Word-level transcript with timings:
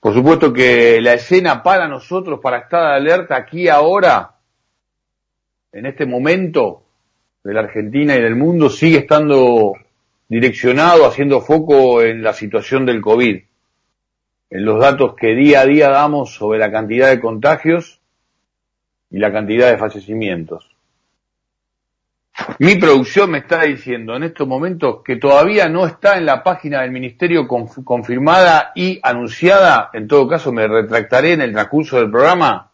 Por 0.00 0.14
supuesto 0.14 0.52
que 0.52 1.00
la 1.00 1.14
escena 1.14 1.62
para 1.62 1.88
nosotros, 1.88 2.38
para 2.40 2.58
estar 2.58 2.86
alerta 2.86 3.36
aquí 3.36 3.68
ahora, 3.68 4.36
en 5.72 5.86
este 5.86 6.06
momento 6.06 6.84
de 7.42 7.54
la 7.54 7.60
Argentina 7.60 8.14
y 8.16 8.22
del 8.22 8.36
mundo, 8.36 8.70
sigue 8.70 8.98
estando 8.98 9.72
direccionado, 10.28 11.06
haciendo 11.06 11.40
foco 11.40 12.02
en 12.02 12.22
la 12.22 12.32
situación 12.32 12.86
del 12.86 13.00
COVID, 13.00 13.42
en 14.50 14.64
los 14.64 14.80
datos 14.80 15.14
que 15.16 15.34
día 15.34 15.62
a 15.62 15.66
día 15.66 15.88
damos 15.88 16.32
sobre 16.32 16.58
la 16.58 16.70
cantidad 16.70 17.08
de 17.08 17.20
contagios 17.20 18.00
y 19.10 19.18
la 19.18 19.32
cantidad 19.32 19.70
de 19.70 19.78
fallecimientos. 19.78 20.77
Mi 22.58 22.76
producción 22.76 23.30
me 23.30 23.38
está 23.38 23.62
diciendo 23.62 24.16
en 24.16 24.22
estos 24.22 24.46
momentos 24.46 25.02
que 25.04 25.16
todavía 25.16 25.68
no 25.68 25.86
está 25.86 26.18
en 26.18 26.26
la 26.26 26.42
página 26.42 26.82
del 26.82 26.90
Ministerio 26.90 27.46
confirmada 27.48 28.72
y 28.74 29.00
anunciada, 29.02 29.90
en 29.92 30.08
todo 30.08 30.28
caso 30.28 30.52
me 30.52 30.66
retractaré 30.66 31.32
en 31.32 31.42
el 31.42 31.52
transcurso 31.52 31.98
del 31.98 32.10
programa, 32.10 32.70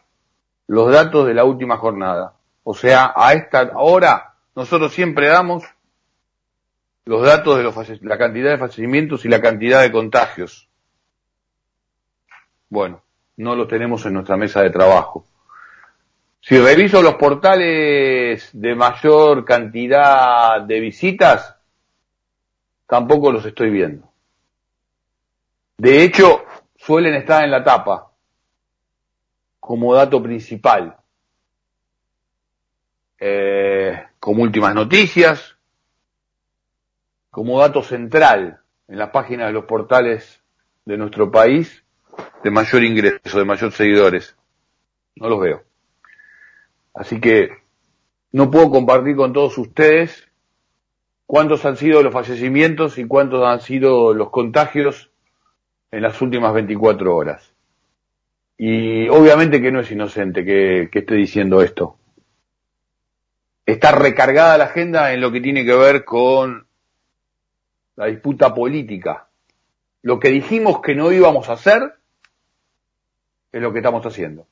los 0.66 0.92
datos 0.92 1.26
de 1.26 1.34
la 1.34 1.44
última 1.44 1.76
jornada. 1.76 2.34
O 2.62 2.74
sea, 2.74 3.12
a 3.16 3.32
esta 3.34 3.72
hora 3.74 4.34
nosotros 4.54 4.92
siempre 4.92 5.28
damos 5.28 5.64
los 7.06 7.22
datos 7.22 7.58
de 7.58 7.62
los 7.62 8.02
la 8.02 8.18
cantidad 8.18 8.50
de 8.50 8.58
fallecimientos 8.58 9.24
y 9.24 9.28
la 9.28 9.40
cantidad 9.40 9.82
de 9.82 9.92
contagios. 9.92 10.68
Bueno, 12.68 13.02
no 13.36 13.54
los 13.54 13.68
tenemos 13.68 14.04
en 14.06 14.14
nuestra 14.14 14.36
mesa 14.36 14.62
de 14.62 14.70
trabajo. 14.70 15.26
Si 16.46 16.58
reviso 16.58 17.00
los 17.00 17.14
portales 17.14 18.50
de 18.52 18.74
mayor 18.74 19.46
cantidad 19.46 20.60
de 20.60 20.78
visitas, 20.78 21.56
tampoco 22.86 23.32
los 23.32 23.46
estoy 23.46 23.70
viendo. 23.70 24.12
De 25.78 26.02
hecho, 26.02 26.44
suelen 26.76 27.14
estar 27.14 27.44
en 27.44 27.50
la 27.50 27.64
tapa 27.64 28.10
como 29.58 29.94
dato 29.94 30.22
principal. 30.22 30.98
Eh, 33.18 34.04
como 34.20 34.42
últimas 34.42 34.74
noticias, 34.74 35.56
como 37.30 37.58
dato 37.58 37.82
central 37.82 38.60
en 38.86 38.98
la 38.98 39.10
página 39.10 39.46
de 39.46 39.52
los 39.54 39.64
portales 39.64 40.42
de 40.84 40.98
nuestro 40.98 41.30
país 41.30 41.82
de 42.42 42.50
mayor 42.50 42.84
ingreso, 42.84 43.38
de 43.38 43.44
mayor 43.46 43.72
seguidores. 43.72 44.36
No 45.16 45.30
los 45.30 45.40
veo. 45.40 45.73
Así 46.94 47.20
que 47.20 47.50
no 48.30 48.50
puedo 48.50 48.70
compartir 48.70 49.16
con 49.16 49.32
todos 49.32 49.58
ustedes 49.58 50.28
cuántos 51.26 51.64
han 51.64 51.76
sido 51.76 52.02
los 52.02 52.12
fallecimientos 52.12 52.98
y 52.98 53.06
cuántos 53.06 53.44
han 53.44 53.60
sido 53.60 54.14
los 54.14 54.30
contagios 54.30 55.10
en 55.90 56.02
las 56.02 56.22
últimas 56.22 56.54
24 56.54 57.14
horas. 57.14 57.52
Y 58.56 59.08
obviamente 59.08 59.60
que 59.60 59.72
no 59.72 59.80
es 59.80 59.90
inocente 59.90 60.44
que, 60.44 60.88
esté 60.92 61.14
diciendo 61.16 61.60
esto. 61.62 61.98
Está 63.66 63.90
recargada 63.90 64.58
la 64.58 64.64
agenda 64.64 65.12
en 65.12 65.20
lo 65.20 65.32
que 65.32 65.40
tiene 65.40 65.64
que 65.64 65.74
ver 65.74 66.04
con 66.04 66.66
la 67.96 68.06
disputa 68.06 68.54
política. 68.54 69.28
Lo 70.02 70.20
que 70.20 70.28
dijimos 70.28 70.80
que 70.80 70.94
no 70.94 71.10
íbamos 71.10 71.48
a 71.48 71.54
hacer 71.54 71.94
es 73.50 73.62
lo 73.62 73.72
que 73.72 73.78
estamos 73.78 74.04
haciendo 74.06 74.46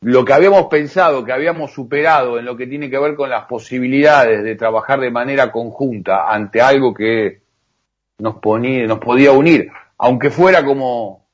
lo 0.00 0.24
que 0.24 0.32
habíamos 0.32 0.66
pensado, 0.66 1.24
que 1.24 1.32
habíamos 1.32 1.72
superado 1.72 2.38
en 2.38 2.44
lo 2.44 2.56
que 2.56 2.66
tiene 2.66 2.90
que 2.90 2.98
ver 2.98 3.14
con 3.14 3.30
las 3.30 3.46
posibilidades 3.46 4.44
de 4.44 4.54
trabajar 4.54 5.00
de 5.00 5.10
manera 5.10 5.50
conjunta 5.50 6.30
ante 6.30 6.60
algo 6.60 6.92
que 6.92 7.42
nos 8.18 8.36
ponía, 8.36 8.86
nos 8.86 8.98
podía 8.98 9.32
unir, 9.32 9.70
aunque 9.98 10.30
fuera 10.30 10.64
como, 10.64 11.26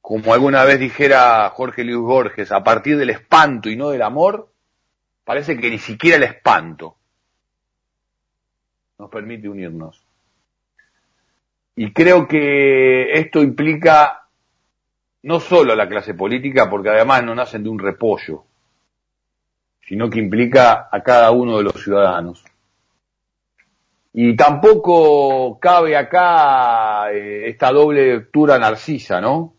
como 0.00 0.34
alguna 0.34 0.64
vez 0.64 0.80
dijera 0.80 1.50
Jorge 1.50 1.84
Luis 1.84 1.98
Borges, 1.98 2.52
a 2.52 2.62
partir 2.62 2.96
del 2.96 3.10
espanto 3.10 3.70
y 3.70 3.76
no 3.76 3.90
del 3.90 4.02
amor, 4.02 4.52
parece 5.24 5.56
que 5.56 5.70
ni 5.70 5.78
siquiera 5.78 6.16
el 6.16 6.24
espanto 6.24 6.96
nos 8.98 9.10
permite 9.10 9.48
unirnos. 9.48 10.04
Y 11.76 11.92
creo 11.92 12.26
que 12.26 13.12
esto 13.12 13.40
implica 13.40 14.27
no 15.22 15.40
solo 15.40 15.72
a 15.72 15.76
la 15.76 15.88
clase 15.88 16.14
política, 16.14 16.70
porque 16.70 16.90
además 16.90 17.24
no 17.24 17.34
nacen 17.34 17.62
de 17.62 17.68
un 17.68 17.78
repollo, 17.78 18.44
sino 19.80 20.08
que 20.10 20.18
implica 20.18 20.88
a 20.90 21.02
cada 21.02 21.30
uno 21.30 21.58
de 21.58 21.64
los 21.64 21.82
ciudadanos. 21.82 22.44
Y 24.12 24.34
tampoco 24.36 25.58
cabe 25.60 25.96
acá 25.96 27.12
eh, 27.12 27.48
esta 27.48 27.70
doble 27.72 28.14
lectura 28.14 28.58
narcisa, 28.58 29.20
¿no? 29.20 29.54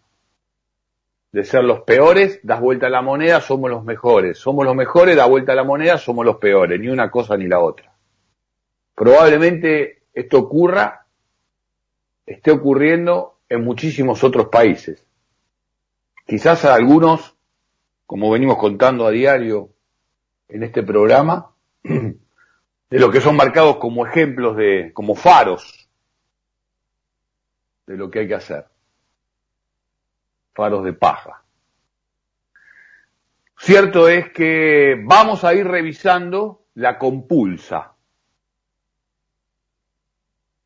De 1.31 1.43
ser 1.43 1.63
los 1.63 1.81
peores, 1.81 2.39
das 2.43 2.59
vuelta 2.59 2.87
a 2.87 2.89
la 2.89 3.01
moneda, 3.01 3.39
somos 3.39 3.69
los 3.69 3.83
mejores. 3.83 4.37
Somos 4.37 4.65
los 4.65 4.75
mejores, 4.75 5.15
da 5.15 5.25
vuelta 5.27 5.51
a 5.51 5.55
la 5.55 5.63
moneda, 5.63 5.97
somos 5.97 6.25
los 6.25 6.37
peores. 6.37 6.79
Ni 6.79 6.89
una 6.89 7.11
cosa 7.11 7.37
ni 7.37 7.47
la 7.47 7.59
otra. 7.59 7.93
Probablemente 8.95 10.03
esto 10.13 10.39
ocurra, 10.39 11.05
esté 12.25 12.51
ocurriendo 12.51 13.39
en 13.47 13.63
muchísimos 13.63 14.23
otros 14.23 14.47
países. 14.47 15.05
Quizás 16.29 16.63
a 16.63 16.75
algunos, 16.75 17.35
como 18.05 18.29
venimos 18.29 18.59
contando 18.59 19.07
a 19.07 19.09
diario 19.09 19.73
en 20.47 20.61
este 20.61 20.83
programa, 20.83 21.55
de 21.83 22.99
lo 22.99 23.09
que 23.09 23.19
son 23.19 23.35
marcados 23.35 23.77
como 23.77 24.05
ejemplos 24.05 24.55
de, 24.55 24.91
como 24.93 25.15
faros 25.15 25.89
de 27.87 27.97
lo 27.97 28.11
que 28.11 28.19
hay 28.19 28.27
que 28.27 28.35
hacer. 28.35 28.67
Faros 30.53 30.83
de 30.83 30.93
paja. 30.93 31.43
Cierto 33.57 34.07
es 34.07 34.31
que 34.31 35.03
vamos 35.03 35.43
a 35.43 35.55
ir 35.55 35.67
revisando 35.67 36.67
la 36.75 36.99
compulsa. 36.99 37.93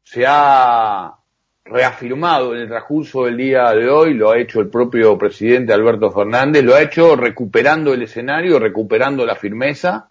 Se 0.03 0.25
ha 0.28 1.22
reafirmado 1.66 2.53
en 2.53 2.62
el 2.62 2.68
transcurso 2.68 3.25
del 3.25 3.38
día 3.38 3.72
de 3.72 3.90
hoy, 3.90 4.13
lo 4.13 4.31
ha 4.31 4.38
hecho 4.38 4.59
el 4.59 4.69
propio 4.69 5.18
presidente 5.18 5.74
Alberto 5.74 6.12
Fernández, 6.12 6.63
lo 6.63 6.75
ha 6.75 6.81
hecho 6.81 7.16
recuperando 7.16 7.94
el 7.94 8.03
escenario, 8.03 8.59
recuperando 8.59 9.25
la 9.25 9.35
firmeza, 9.35 10.09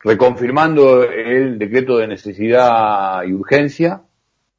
reconfirmando 0.00 1.04
el 1.04 1.58
decreto 1.58 1.98
de 1.98 2.08
necesidad 2.08 3.22
y 3.24 3.32
urgencia, 3.32 4.02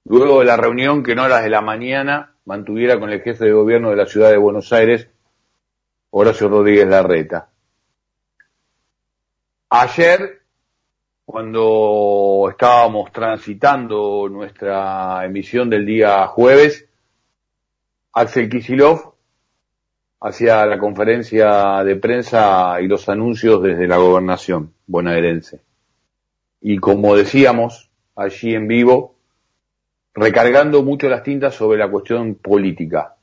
luego 0.06 0.40
de 0.40 0.46
la 0.46 0.58
reunión 0.58 1.04
que 1.04 1.12
en 1.12 1.20
horas 1.20 1.44
de 1.44 1.50
la 1.50 1.62
mañana 1.62 2.34
mantuviera 2.46 3.00
con 3.00 3.12
el 3.12 3.22
jefe 3.22 3.46
de 3.46 3.52
gobierno 3.52 3.92
de 3.92 3.96
la 3.96 4.06
ciudad 4.06 4.32
de 4.32 4.38
Buenos 4.38 4.74
Aires, 4.74 5.08
Horacio 6.10 6.50
Rodríguez 6.50 6.88
Larreta. 6.88 7.50
Ayer 9.70 10.41
cuando 11.32 12.50
estábamos 12.52 13.10
transitando 13.14 14.28
nuestra 14.30 15.24
emisión 15.24 15.70
del 15.70 15.86
día 15.86 16.28
jueves, 16.28 16.90
Axel 18.12 18.50
Kisilov 18.50 19.14
hacía 20.20 20.66
la 20.66 20.78
conferencia 20.78 21.86
de 21.86 21.96
prensa 21.96 22.82
y 22.82 22.88
los 22.88 23.08
anuncios 23.08 23.64
desde 23.64 23.88
la 23.88 23.96
gobernación 23.96 24.74
bonaerense. 24.88 25.62
Y 26.60 26.80
como 26.80 27.16
decíamos 27.16 27.90
allí 28.14 28.54
en 28.54 28.68
vivo, 28.68 29.16
recargando 30.14 30.84
mucho 30.84 31.08
las 31.08 31.24
tintas 31.24 31.56
sobre 31.56 31.80
la 31.80 31.90
cuestión 31.90 32.36
política. 32.36 33.16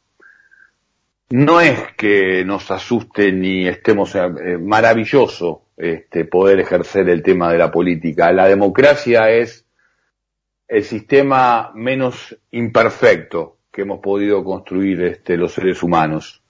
No 1.29 1.61
es 1.61 1.93
que 1.93 2.43
nos 2.43 2.71
asuste 2.71 3.33
ni 3.33 3.69
estemos 3.69 4.15
eh, 4.15 4.57
maravilloso 4.59 5.68
este, 5.78 6.25
poder 6.25 6.61
ejercer 6.61 7.09
el 7.09 7.22
tema 7.22 7.53
de 7.53 7.59
la 7.59 7.71
política. 7.71 8.33
La 8.33 8.49
democracia 8.49 9.31
es 9.31 9.65
el 10.66 10.84
sistema 10.84 11.71
menos 11.75 12.37
imperfecto 12.50 13.58
que 13.70 13.82
hemos 13.82 14.00
podido 14.00 14.43
construir 14.43 15.00
este, 15.03 15.37
los 15.37 15.53
seres 15.53 15.82
humanos. 15.82 16.43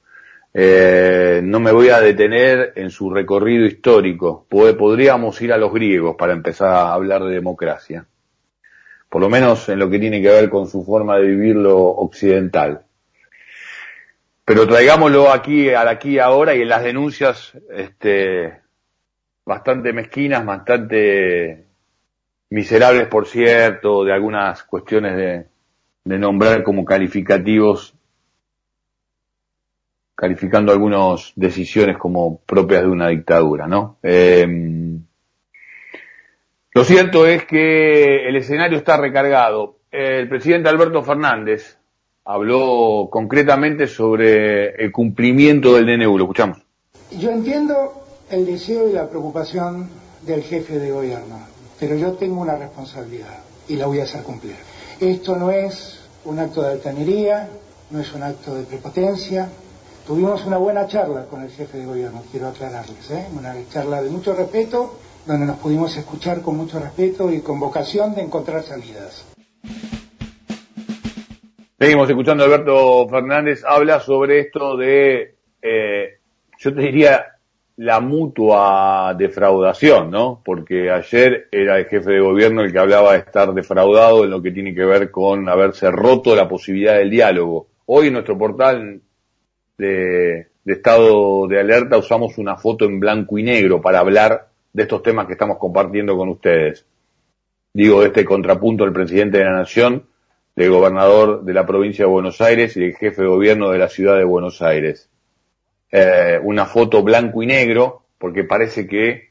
Eh, 0.54 1.40
no 1.44 1.60
me 1.60 1.72
voy 1.72 1.90
a 1.90 2.00
detener 2.00 2.72
en 2.74 2.90
su 2.90 3.10
recorrido 3.10 3.66
histórico. 3.66 4.46
Podríamos 4.48 5.40
ir 5.42 5.52
a 5.52 5.58
los 5.58 5.72
griegos 5.72 6.16
para 6.16 6.32
empezar 6.32 6.70
a 6.70 6.94
hablar 6.94 7.22
de 7.24 7.34
democracia. 7.34 8.06
Por 9.10 9.20
lo 9.20 9.28
menos 9.28 9.68
en 9.68 9.78
lo 9.78 9.90
que 9.90 9.98
tiene 9.98 10.22
que 10.22 10.28
ver 10.28 10.48
con 10.48 10.66
su 10.66 10.84
forma 10.84 11.16
de 11.16 11.26
vivirlo 11.26 11.78
occidental. 11.78 12.82
Pero 14.44 14.66
traigámoslo 14.66 15.30
aquí, 15.30 15.68
aquí 15.70 16.18
ahora 16.18 16.54
y 16.54 16.62
en 16.62 16.68
las 16.70 16.82
denuncias, 16.82 17.52
este, 17.70 18.62
bastante 19.48 19.94
mezquinas, 19.94 20.44
bastante 20.44 21.64
miserables, 22.50 23.08
por 23.08 23.26
cierto, 23.26 24.04
de 24.04 24.12
algunas 24.12 24.62
cuestiones 24.64 25.16
de, 25.16 26.18
nombrar 26.18 26.62
como 26.62 26.84
calificativos, 26.84 27.94
calificando 30.14 30.72
algunas 30.72 31.32
decisiones 31.34 31.96
como 31.96 32.40
propias 32.40 32.82
de 32.82 32.88
una 32.88 33.08
dictadura, 33.08 33.66
¿no? 33.66 33.98
Eh, 34.02 34.46
lo 36.72 36.84
cierto 36.84 37.26
es 37.26 37.44
que 37.44 38.28
el 38.28 38.36
escenario 38.36 38.78
está 38.78 38.96
recargado 38.96 39.78
el 39.90 40.28
presidente 40.28 40.68
Alberto 40.68 41.02
Fernández 41.02 41.78
habló 42.24 43.08
concretamente 43.10 43.86
sobre 43.86 44.74
el 44.82 44.92
cumplimiento 44.92 45.74
del 45.74 45.86
DNU. 45.86 46.18
Lo 46.18 46.24
escuchamos. 46.24 46.58
Yo 47.18 47.30
entiendo 47.30 48.07
el 48.30 48.46
deseo 48.46 48.88
y 48.88 48.92
la 48.92 49.08
preocupación 49.08 49.88
del 50.22 50.42
jefe 50.42 50.78
de 50.78 50.90
gobierno, 50.90 51.38
pero 51.78 51.96
yo 51.96 52.12
tengo 52.12 52.40
una 52.40 52.56
responsabilidad 52.56 53.38
y 53.68 53.76
la 53.76 53.86
voy 53.86 54.00
a 54.00 54.04
hacer 54.04 54.22
cumplir. 54.22 54.56
Esto 55.00 55.36
no 55.36 55.50
es 55.50 56.00
un 56.24 56.38
acto 56.38 56.62
de 56.62 56.72
altanería, 56.72 57.48
no 57.90 58.00
es 58.00 58.12
un 58.12 58.22
acto 58.22 58.54
de 58.54 58.64
prepotencia. 58.64 59.48
Tuvimos 60.06 60.44
una 60.44 60.56
buena 60.56 60.86
charla 60.86 61.26
con 61.26 61.42
el 61.42 61.50
jefe 61.50 61.78
de 61.78 61.86
gobierno, 61.86 62.22
quiero 62.30 62.48
aclararles, 62.48 63.10
¿eh? 63.10 63.26
una 63.36 63.54
charla 63.70 64.02
de 64.02 64.10
mucho 64.10 64.34
respeto, 64.34 64.98
donde 65.26 65.46
nos 65.46 65.58
pudimos 65.58 65.96
escuchar 65.96 66.40
con 66.40 66.56
mucho 66.56 66.80
respeto 66.80 67.30
y 67.30 67.40
con 67.40 67.60
vocación 67.60 68.14
de 68.14 68.22
encontrar 68.22 68.62
salidas. 68.62 69.24
Seguimos 71.78 72.08
escuchando 72.08 72.42
a 72.42 72.46
Alberto 72.46 73.08
Fernández, 73.08 73.62
habla 73.64 74.00
sobre 74.00 74.40
esto 74.40 74.76
de, 74.76 75.36
eh, 75.62 76.18
yo 76.58 76.74
te 76.74 76.80
diría, 76.80 77.37
la 77.78 78.00
mutua 78.00 79.14
defraudación, 79.16 80.10
¿no? 80.10 80.42
Porque 80.44 80.90
ayer 80.90 81.46
era 81.52 81.78
el 81.78 81.86
jefe 81.86 82.10
de 82.10 82.20
gobierno 82.20 82.62
el 82.62 82.72
que 82.72 82.78
hablaba 82.80 83.12
de 83.12 83.18
estar 83.18 83.54
defraudado 83.54 84.24
en 84.24 84.30
lo 84.30 84.42
que 84.42 84.50
tiene 84.50 84.74
que 84.74 84.84
ver 84.84 85.12
con 85.12 85.48
haberse 85.48 85.88
roto 85.92 86.34
la 86.34 86.48
posibilidad 86.48 86.96
del 86.96 87.10
diálogo. 87.10 87.68
Hoy 87.86 88.08
en 88.08 88.14
nuestro 88.14 88.36
portal 88.36 89.00
de, 89.76 90.48
estado 90.66 91.46
de 91.46 91.60
alerta 91.60 91.96
usamos 91.96 92.36
una 92.38 92.56
foto 92.56 92.84
en 92.84 92.98
blanco 92.98 93.38
y 93.38 93.44
negro 93.44 93.80
para 93.80 94.00
hablar 94.00 94.48
de 94.72 94.82
estos 94.82 95.00
temas 95.00 95.26
que 95.26 95.34
estamos 95.34 95.58
compartiendo 95.58 96.16
con 96.16 96.30
ustedes. 96.30 96.84
Digo, 97.72 98.02
este 98.02 98.24
contrapunto 98.24 98.82
del 98.82 98.92
presidente 98.92 99.38
de 99.38 99.44
la 99.44 99.56
Nación, 99.56 100.04
del 100.56 100.70
gobernador 100.70 101.44
de 101.44 101.54
la 101.54 101.64
provincia 101.64 102.04
de 102.04 102.10
Buenos 102.10 102.40
Aires 102.40 102.76
y 102.76 102.80
del 102.80 102.96
jefe 102.96 103.22
de 103.22 103.28
gobierno 103.28 103.70
de 103.70 103.78
la 103.78 103.88
ciudad 103.88 104.18
de 104.18 104.24
Buenos 104.24 104.62
Aires 104.62 105.07
eh, 105.90 106.38
una 106.42 106.66
foto 106.66 107.02
blanco 107.02 107.42
y 107.42 107.46
negro, 107.46 108.04
porque 108.18 108.44
parece 108.44 108.86
que 108.86 109.30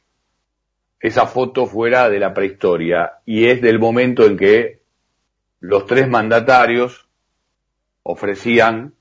esa 0.99 1.27
foto 1.27 1.67
fuera 1.67 2.09
de 2.09 2.19
la 2.19 2.33
prehistoria 2.33 3.19
y 3.25 3.47
es 3.47 3.61
del 3.61 3.79
momento 3.79 4.25
en 4.25 4.37
que 4.37 4.79
los 5.59 5.85
tres 5.85 6.07
mandatarios 6.07 7.07
ofrecían 8.03 8.93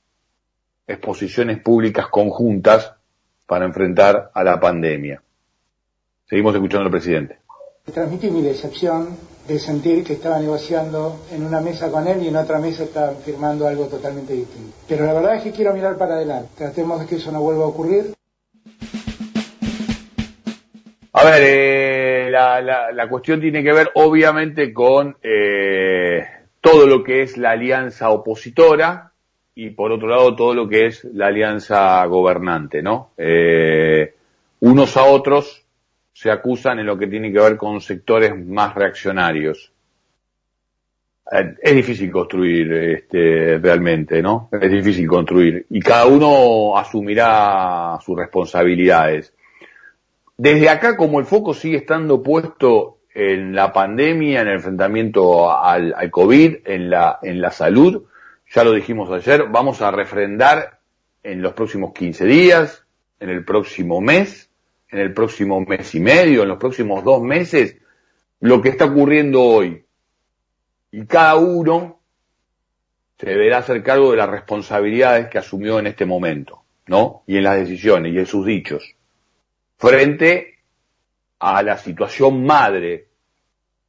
exposiciones 0.86 1.60
públicas 1.60 2.08
conjuntas 2.08 2.94
para 3.46 3.64
enfrentar 3.64 4.30
a 4.34 4.44
la 4.44 4.60
pandemia. 4.60 5.22
Seguimos 6.28 6.54
escuchando 6.54 6.86
al 6.86 6.90
presidente. 6.90 7.38
Transmití 7.92 8.30
mi 8.30 8.42
decepción 8.42 9.16
de 9.46 9.58
sentir 9.60 10.02
que 10.02 10.14
estaba 10.14 10.40
negociando 10.40 11.20
en 11.30 11.44
una 11.44 11.60
mesa 11.60 11.90
con 11.90 12.06
él 12.08 12.22
y 12.22 12.28
en 12.28 12.36
otra 12.36 12.58
mesa 12.58 12.82
estaba 12.82 13.12
firmando 13.12 13.66
algo 13.66 13.86
totalmente 13.86 14.32
distinto. 14.32 14.76
Pero 14.88 15.06
la 15.06 15.12
verdad 15.12 15.36
es 15.36 15.42
que 15.44 15.52
quiero 15.52 15.72
mirar 15.72 15.96
para 15.96 16.14
adelante. 16.14 16.50
Tratemos 16.58 17.00
de 17.00 17.06
que 17.06 17.16
eso 17.16 17.30
no 17.30 17.40
vuelva 17.40 17.64
a 17.64 17.68
ocurrir. 17.68 18.14
A 21.12 21.24
ver, 21.24 21.42
eh, 21.42 22.30
la, 22.30 22.60
la, 22.60 23.08
cuestión 23.08 23.40
tiene 23.40 23.62
que 23.62 23.72
ver 23.72 23.90
obviamente 23.94 24.74
con 24.74 25.16
eh, 25.22 26.26
todo 26.60 26.86
lo 26.86 27.02
que 27.02 27.22
es 27.22 27.38
la 27.38 27.52
alianza 27.52 28.10
opositora 28.10 29.12
y 29.54 29.70
por 29.70 29.92
otro 29.92 30.08
lado 30.08 30.34
todo 30.36 30.54
lo 30.54 30.68
que 30.68 30.86
es 30.86 31.04
la 31.04 31.28
alianza 31.28 32.04
gobernante, 32.04 32.82
¿no? 32.82 33.12
Eh, 33.16 34.12
unos 34.60 34.96
a 34.96 35.04
otros 35.04 35.65
se 36.16 36.30
acusan 36.30 36.78
en 36.78 36.86
lo 36.86 36.96
que 36.96 37.08
tiene 37.08 37.30
que 37.30 37.38
ver 37.38 37.58
con 37.58 37.78
sectores 37.78 38.34
más 38.34 38.74
reaccionarios. 38.74 39.70
Eh, 41.30 41.56
es 41.60 41.74
difícil 41.74 42.10
construir 42.10 42.72
este, 42.72 43.58
realmente, 43.58 44.22
¿no? 44.22 44.48
Es 44.50 44.70
difícil 44.70 45.06
construir. 45.06 45.66
Y 45.68 45.80
cada 45.80 46.06
uno 46.06 46.78
asumirá 46.78 47.98
sus 48.02 48.16
responsabilidades. 48.16 49.34
Desde 50.38 50.70
acá, 50.70 50.96
como 50.96 51.20
el 51.20 51.26
foco 51.26 51.52
sigue 51.52 51.76
estando 51.76 52.22
puesto 52.22 53.00
en 53.12 53.54
la 53.54 53.70
pandemia, 53.74 54.40
en 54.40 54.48
el 54.48 54.54
enfrentamiento 54.54 55.54
al, 55.54 55.92
al 55.94 56.10
COVID, 56.10 56.60
en 56.64 56.88
la, 56.88 57.18
en 57.22 57.42
la 57.42 57.50
salud, 57.50 58.04
ya 58.54 58.64
lo 58.64 58.72
dijimos 58.72 59.10
ayer, 59.10 59.48
vamos 59.50 59.82
a 59.82 59.90
refrendar 59.90 60.78
en 61.22 61.42
los 61.42 61.52
próximos 61.52 61.92
15 61.92 62.24
días, 62.24 62.86
en 63.20 63.28
el 63.28 63.44
próximo 63.44 64.00
mes, 64.00 64.45
en 64.90 64.98
el 64.98 65.12
próximo 65.12 65.60
mes 65.60 65.94
y 65.94 66.00
medio, 66.00 66.42
en 66.42 66.48
los 66.48 66.58
próximos 66.58 67.02
dos 67.04 67.22
meses, 67.22 67.76
lo 68.40 68.60
que 68.60 68.70
está 68.70 68.86
ocurriendo 68.86 69.42
hoy. 69.42 69.84
Y 70.90 71.06
cada 71.06 71.36
uno 71.36 72.00
se 73.18 73.26
deberá 73.26 73.58
hacer 73.58 73.82
cargo 73.82 74.10
de 74.10 74.18
las 74.18 74.28
responsabilidades 74.28 75.28
que 75.28 75.38
asumió 75.38 75.78
en 75.78 75.88
este 75.88 76.04
momento, 76.04 76.62
¿no? 76.86 77.22
Y 77.26 77.36
en 77.36 77.44
las 77.44 77.56
decisiones 77.56 78.14
y 78.14 78.18
en 78.18 78.26
sus 78.26 78.46
dichos. 78.46 78.94
Frente 79.78 80.58
a 81.38 81.62
la 81.62 81.76
situación 81.76 82.44
madre 82.44 83.08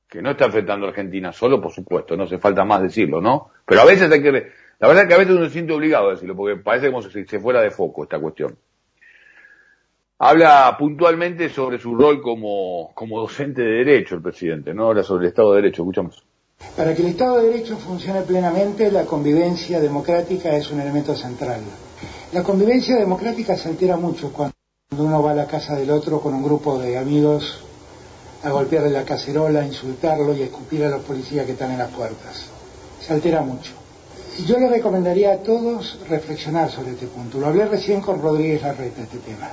que 0.09 0.21
no 0.21 0.31
está 0.31 0.45
enfrentando 0.45 0.85
a 0.85 0.89
Argentina 0.89 1.33
solo, 1.33 1.61
por 1.61 1.71
supuesto, 1.71 2.15
no 2.15 2.23
hace 2.23 2.37
falta 2.37 2.63
más 2.63 2.81
decirlo, 2.81 3.21
¿no? 3.21 3.51
Pero 3.65 3.81
a 3.81 3.85
veces 3.85 4.09
hay 4.09 4.21
que, 4.21 4.31
la 4.31 4.87
verdad 4.87 5.03
es 5.03 5.07
que 5.09 5.13
a 5.13 5.17
veces 5.17 5.35
uno 5.35 5.45
se 5.45 5.51
siente 5.51 5.73
obligado 5.73 6.07
a 6.07 6.11
decirlo, 6.11 6.35
porque 6.35 6.55
parece 6.55 6.87
como 6.87 7.01
si 7.01 7.25
se 7.25 7.39
fuera 7.39 7.61
de 7.61 7.71
foco 7.71 8.03
esta 8.03 8.19
cuestión 8.19 8.57
habla 10.19 10.75
puntualmente 10.77 11.49
sobre 11.49 11.79
su 11.79 11.95
rol 11.95 12.21
como, 12.21 12.91
como 12.93 13.19
docente 13.19 13.61
de 13.61 13.83
derecho 13.83 14.15
el 14.15 14.21
presidente, 14.21 14.73
¿no? 14.73 14.87
Habla 14.87 15.03
sobre 15.03 15.25
el 15.25 15.29
Estado 15.29 15.53
de 15.53 15.61
Derecho, 15.61 15.83
escuchamos. 15.83 16.23
Para 16.75 16.95
que 16.95 17.03
el 17.03 17.09
Estado 17.09 17.37
de 17.37 17.49
Derecho 17.49 17.77
funcione 17.77 18.21
plenamente, 18.21 18.91
la 18.91 19.05
convivencia 19.05 19.79
democrática 19.79 20.55
es 20.55 20.71
un 20.71 20.79
elemento 20.79 21.15
central. 21.15 21.61
La 22.33 22.43
convivencia 22.43 22.95
democrática 22.97 23.55
se 23.55 23.69
altera 23.69 23.95
mucho 23.95 24.33
cuando 24.33 24.53
uno 24.97 25.21
va 25.21 25.31
a 25.31 25.35
la 25.35 25.45
casa 25.45 25.75
del 25.75 25.91
otro 25.91 26.19
con 26.19 26.33
un 26.33 26.43
grupo 26.43 26.79
de 26.79 26.97
amigos 26.97 27.63
a 28.43 28.49
golpearle 28.49 28.89
la 28.89 29.03
cacerola, 29.03 29.61
a 29.61 29.65
insultarlo 29.65 30.35
y 30.35 30.41
a 30.41 30.45
escupir 30.45 30.83
a 30.83 30.89
los 30.89 31.03
policías 31.03 31.45
que 31.45 31.51
están 31.51 31.71
en 31.71 31.79
las 31.79 31.91
puertas. 31.91 32.49
Se 33.01 33.13
altera 33.13 33.41
mucho. 33.41 33.73
Yo 34.45 34.57
le 34.59 34.69
recomendaría 34.69 35.33
a 35.33 35.37
todos 35.37 35.99
reflexionar 36.09 36.69
sobre 36.69 36.91
este 36.91 37.07
punto. 37.07 37.39
Lo 37.39 37.47
hablé 37.47 37.65
recién 37.65 38.01
con 38.01 38.21
Rodríguez 38.21 38.61
Larreta, 38.61 39.01
este 39.01 39.17
tema. 39.19 39.49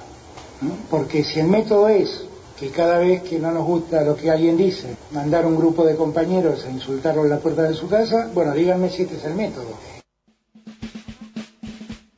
Porque 0.90 1.22
si 1.24 1.40
el 1.40 1.48
método 1.48 1.88
es 1.88 2.28
que 2.58 2.70
cada 2.70 2.98
vez 2.98 3.22
que 3.22 3.38
no 3.38 3.50
nos 3.50 3.64
gusta 3.64 4.04
lo 4.04 4.16
que 4.16 4.30
alguien 4.30 4.56
dice, 4.56 4.96
mandar 5.12 5.44
un 5.46 5.56
grupo 5.56 5.84
de 5.84 5.96
compañeros 5.96 6.64
a 6.66 6.70
insultarlo 6.70 7.24
en 7.24 7.30
la 7.30 7.38
puerta 7.38 7.62
de 7.62 7.74
su 7.74 7.88
casa, 7.88 8.30
bueno, 8.32 8.52
díganme 8.52 8.88
si 8.88 9.02
este 9.02 9.16
es 9.16 9.24
el 9.24 9.34
método. 9.34 9.76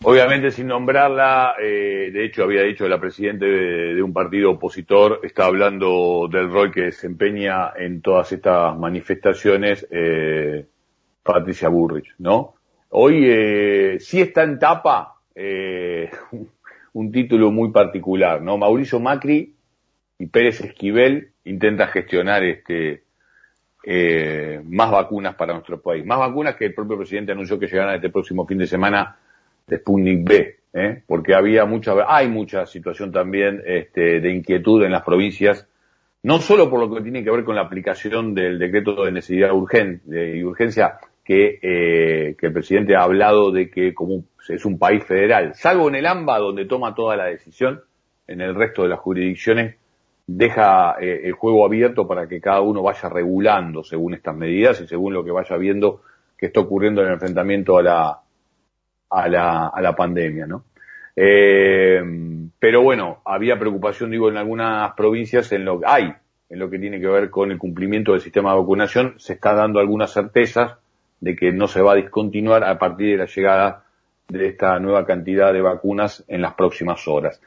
Obviamente 0.02 0.52
sin 0.52 0.68
nombrarla, 0.68 1.54
eh, 1.61 2.11
de 2.12 2.25
hecho 2.25 2.44
había 2.44 2.62
dicho 2.62 2.87
la 2.87 3.00
presidenta 3.00 3.44
de, 3.44 4.00
un 4.00 4.12
partido 4.12 4.52
opositor, 4.52 5.21
está 5.25 5.47
hablando 5.47 6.28
del 6.30 6.49
rol 6.49 6.71
que 6.71 6.82
desempeña 6.82 7.73
en 7.76 8.02
todas 8.02 8.30
estas 8.30 8.78
manifestaciones 8.78 9.85
eh, 9.90 10.64
Patricia 11.25 11.68
Burrich, 11.68 12.14
¿no? 12.18 12.54
Hoy 12.90 13.25
eh, 13.28 13.97
sí 13.99 14.21
está 14.21 14.44
en 14.44 14.61
tapa 14.61 15.16
eh, 15.35 16.09
un 16.97 17.12
título 17.12 17.50
muy 17.50 17.73
particular, 17.73 18.41
¿no? 18.41 18.57
Mauricio 18.57 18.99
Macri 18.99 19.55
y 20.19 20.26
Pérez 20.29 20.62
Esquivel 20.62 21.29
intentan 21.45 21.88
gestionar 21.88 22.43
este 22.43 23.03
eh, 23.85 24.62
más 24.65 24.91
vacunas 24.91 25.35
para 25.35 25.53
nuestro 25.53 25.79
país, 25.79 26.07
más 26.07 26.19
vacunas 26.19 26.57
que 26.57 26.65
el 26.65 26.75
propio 26.75 26.97
presidente 26.97 27.33
anunció 27.33 27.59
que 27.59 27.67
llegarán 27.67 27.97
este 27.97 28.09
próximo 28.09 28.47
fin 28.47 28.57
de 28.57 28.67
semana 28.67 29.19
de 29.67 29.76
Sputnik 29.76 30.26
B, 30.26 30.57
¿eh? 30.73 31.03
porque 31.07 31.35
había 31.35 31.67
mucha, 31.67 31.93
hay 32.09 32.29
mucha 32.29 32.65
situación 32.65 33.12
también 33.12 33.62
este, 33.67 34.21
de 34.21 34.31
inquietud 34.31 34.83
en 34.83 34.93
las 34.93 35.03
provincias, 35.03 35.69
no 36.23 36.38
solo 36.38 36.71
por 36.71 36.81
lo 36.81 36.95
que 36.95 37.03
tiene 37.03 37.23
que 37.23 37.31
ver 37.31 37.45
con 37.45 37.57
la 37.57 37.62
aplicación 37.62 38.35
del 38.35 38.59
decreto 38.59 39.05
de 39.05 39.12
necesidad 39.12 39.53
urgente 39.53 40.35
y 40.35 40.43
urgencia 40.43 40.99
que, 41.26 41.59
eh, 41.61 42.37
que 42.38 42.47
el 42.47 42.52
presidente 42.52 42.95
ha 42.95 43.02
hablado 43.02 43.50
de 43.50 43.68
que 43.68 43.92
como 43.92 44.25
es 44.49 44.64
un 44.64 44.78
país 44.78 45.04
federal, 45.04 45.54
salvo 45.54 45.88
en 45.88 45.97
el 45.97 46.06
AMBA 46.06 46.38
donde 46.38 46.66
toma 46.66 46.95
toda 46.95 47.16
la 47.16 47.25
decisión, 47.25 47.80
en 48.28 48.40
el 48.40 48.54
resto 48.54 48.85
de 48.85 48.90
las 48.90 49.00
jurisdicciones 49.00 49.76
deja 50.25 50.97
eh, 51.00 51.23
el 51.25 51.33
juego 51.33 51.66
abierto 51.66 52.06
para 52.06 52.28
que 52.28 52.40
cada 52.40 52.61
uno 52.61 52.83
vaya 52.83 53.09
regulando 53.09 53.83
según 53.83 54.14
estas 54.14 54.37
medidas 54.37 54.80
y 54.80 54.87
según 54.87 55.14
lo 55.14 55.25
que 55.25 55.33
vaya 55.33 55.56
viendo 55.56 56.02
que 56.38 56.47
está 56.47 56.61
ocurriendo 56.61 57.00
en 57.00 57.09
el 57.09 57.14
enfrentamiento 57.14 57.76
a 57.76 57.83
la, 57.83 58.21
a 59.11 59.28
la, 59.28 59.68
a 59.68 59.80
la 59.80 59.97
pandemia, 59.97 60.47
¿no? 60.47 60.64
Eh, 61.16 62.02
pero 62.59 62.83
bueno, 62.83 63.23
había 63.25 63.59
preocupación, 63.59 64.11
digo, 64.11 64.28
en 64.28 64.37
algunas 64.37 64.92
provincias 64.95 65.50
en 65.52 65.64
lo 65.64 65.80
que 65.80 65.87
hay, 65.88 66.12
en 66.50 66.59
lo 66.59 66.68
que 66.68 66.78
tiene 66.78 67.00
que 67.00 67.06
ver 67.06 67.30
con 67.30 67.50
el 67.50 67.59
cumplimiento 67.59 68.12
del 68.12 68.21
sistema 68.21 68.52
de 68.52 68.61
vacunación, 68.61 69.14
se 69.18 69.33
está 69.33 69.54
dando 69.54 69.80
algunas 69.80 70.12
certezas, 70.12 70.76
de 71.26 71.35
que 71.35 71.50
no 71.50 71.66
se 71.66 71.83
va 71.83 71.92
a 71.92 71.97
discontinuar 71.97 72.62
a 72.62 72.78
partir 72.78 73.11
de 73.11 73.16
la 73.16 73.26
llegada 73.26 73.85
de 74.28 74.47
esta 74.47 74.78
nueva 74.78 75.04
cantidad 75.04 75.52
de 75.52 75.61
vacunas 75.61 76.25
en 76.28 76.40
las 76.40 76.54
próximas 76.54 77.06
horas. 77.09 77.40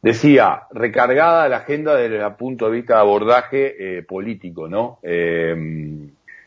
Decía, 0.00 0.62
recargada 0.70 1.48
la 1.48 1.56
agenda 1.58 1.96
desde 1.96 2.24
el 2.24 2.32
punto 2.36 2.66
de 2.66 2.76
vista 2.76 2.94
de 2.94 3.00
abordaje 3.00 3.98
eh, 3.98 4.02
político, 4.04 4.68
¿no? 4.68 5.00
Eh, 5.02 5.52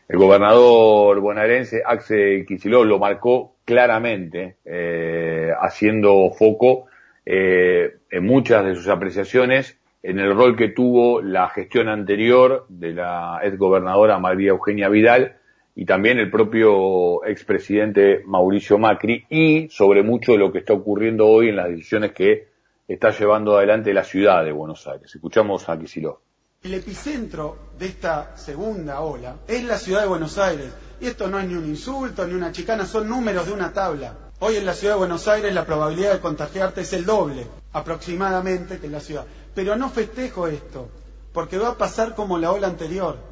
El 0.08 0.18
gobernador 0.18 1.20
bonaerense 1.20 1.82
Axel 1.84 2.46
Kicillof 2.46 2.86
lo 2.86 2.98
marcó 2.98 3.56
claramente, 3.66 4.56
eh, 4.64 5.50
haciendo 5.60 6.30
foco 6.30 6.86
eh, 7.26 7.96
en 8.10 8.24
muchas 8.24 8.64
de 8.64 8.74
sus 8.74 8.88
apreciaciones 8.88 9.78
en 10.02 10.18
el 10.18 10.34
rol 10.34 10.56
que 10.56 10.68
tuvo 10.68 11.20
la 11.20 11.48
gestión 11.50 11.88
anterior 11.88 12.64
de 12.68 12.92
la 12.92 13.40
ex 13.42 13.56
gobernadora 13.56 14.18
María 14.18 14.50
Eugenia 14.50 14.88
Vidal 14.88 15.36
y 15.74 15.86
también 15.86 16.18
el 16.18 16.30
propio 16.30 17.24
expresidente 17.24 18.22
Mauricio 18.26 18.78
Macri 18.78 19.24
y 19.30 19.68
sobre 19.70 20.02
mucho 20.02 20.32
de 20.32 20.38
lo 20.38 20.52
que 20.52 20.58
está 20.58 20.74
ocurriendo 20.74 21.26
hoy 21.26 21.48
en 21.48 21.56
las 21.56 21.68
decisiones 21.68 22.12
que 22.12 22.48
está 22.86 23.10
llevando 23.10 23.56
adelante 23.56 23.94
la 23.94 24.04
ciudad 24.04 24.44
de 24.44 24.52
Buenos 24.52 24.86
Aires. 24.86 25.14
Escuchamos 25.14 25.68
a 25.68 25.78
Kicillof. 25.78 26.18
El 26.62 26.74
epicentro 26.74 27.56
de 27.78 27.86
esta 27.86 28.36
segunda 28.36 29.00
ola 29.00 29.36
es 29.48 29.64
la 29.64 29.78
ciudad 29.78 30.02
de 30.02 30.08
Buenos 30.08 30.38
Aires. 30.38 30.72
Y 31.00 31.06
esto 31.06 31.26
no 31.26 31.40
es 31.40 31.48
ni 31.48 31.54
un 31.54 31.64
insulto 31.64 32.26
ni 32.26 32.34
una 32.34 32.52
chicana, 32.52 32.86
son 32.86 33.08
números 33.08 33.46
de 33.46 33.52
una 33.52 33.72
tabla. 33.72 34.30
Hoy 34.38 34.56
en 34.56 34.66
la 34.66 34.74
ciudad 34.74 34.94
de 34.94 34.98
Buenos 34.98 35.26
Aires 35.26 35.52
la 35.54 35.64
probabilidad 35.64 36.12
de 36.12 36.20
contagiarte 36.20 36.82
es 36.82 36.92
el 36.92 37.04
doble, 37.04 37.46
aproximadamente, 37.72 38.78
que 38.78 38.86
en 38.86 38.92
la 38.92 39.00
ciudad. 39.00 39.24
Pero 39.54 39.74
no 39.74 39.88
festejo 39.88 40.46
esto, 40.46 40.88
porque 41.32 41.58
va 41.58 41.70
a 41.70 41.78
pasar 41.78 42.14
como 42.14 42.38
la 42.38 42.52
ola 42.52 42.68
anterior, 42.68 43.31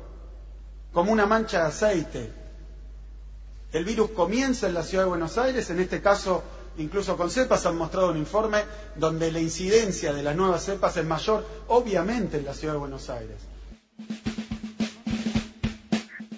como 0.92 1.12
una 1.12 1.26
mancha 1.26 1.61
de 1.61 1.66
aceite. 1.68 2.30
El 3.73 3.85
virus 3.85 4.11
comienza 4.11 4.66
en 4.66 4.75
la 4.75 4.82
ciudad 4.82 5.04
de 5.04 5.11
Buenos 5.11 5.38
Aires, 5.38 5.70
en 5.70 5.80
este 5.80 6.00
caso 6.00 6.42
incluso 6.78 7.16
con 7.16 7.30
cepas 7.30 7.66
han 7.66 7.76
mostrado 7.76 8.11
un 8.11 8.16
informe 8.16 8.59
donde 8.97 9.30
la 9.30 9.40
incidencia 9.40 10.12
de 10.12 10.23
las 10.23 10.37
nuevas 10.37 10.64
cepas 10.64 10.97
es 10.97 11.04
mayor, 11.04 11.44
obviamente, 11.68 12.38
en 12.38 12.44
la 12.44 12.54
ciudad 12.54 12.75
de 12.75 12.80
Buenos 12.80 13.11
Aires. 13.11 13.37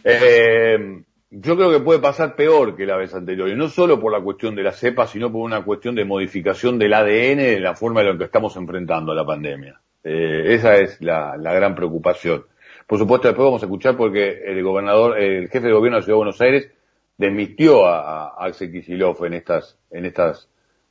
Eh, 0.05 1.03
yo 1.31 1.57
creo 1.57 1.71
que 1.71 1.81
puede 1.81 2.01
pasar 2.01 2.37
peor 2.37 2.77
que 2.77 2.85
la 2.85 2.97
vez 2.97 3.15
anterior, 3.15 3.49
y 3.49 3.57
no 3.57 3.69
solo 3.69 4.01
por 4.01 4.13
la 4.13 4.21
cuestión 4.21 4.55
de 4.55 4.63
las 4.63 4.79
cepas, 4.79 5.11
sino 5.11 5.33
por 5.33 5.43
una 5.43 5.65
cuestión 5.65 5.95
de 5.95 6.05
modificación 6.05 6.79
del 6.79 6.93
ADN 6.93 7.39
de 7.39 7.61
la 7.61 7.75
forma 7.75 8.01
en 8.01 8.09
la 8.09 8.19
que 8.19 8.25
estamos 8.25 8.57
enfrentando 8.57 9.13
a 9.13 9.15
la 9.15 9.25
pandemia. 9.25 9.81
Eh, 10.05 10.55
esa 10.55 10.77
es 10.77 11.01
la, 11.01 11.37
gran 11.37 11.75
preocupación. 11.75 12.45
Por 12.87 12.99
supuesto, 12.99 13.29
después 13.29 13.45
vamos 13.45 13.63
a 13.63 13.67
escuchar 13.67 13.97
porque 13.97 14.43
el 14.45 14.63
gobernador, 14.63 15.19
el 15.19 15.49
jefe 15.49 15.67
de 15.67 15.73
gobierno 15.73 15.97
de 15.97 16.01
la 16.01 16.05
Ciudad 16.05 16.17
de 16.17 16.25
Buenos 16.25 16.41
Aires, 16.41 16.71
desmistió 17.17 17.87
a, 17.87 18.29
a 18.29 18.47
Axel 18.47 18.73
Kicillof 18.73 19.23
en 19.23 19.35
estas, 19.35 19.79
en 19.91 20.07
estas, 20.07 20.49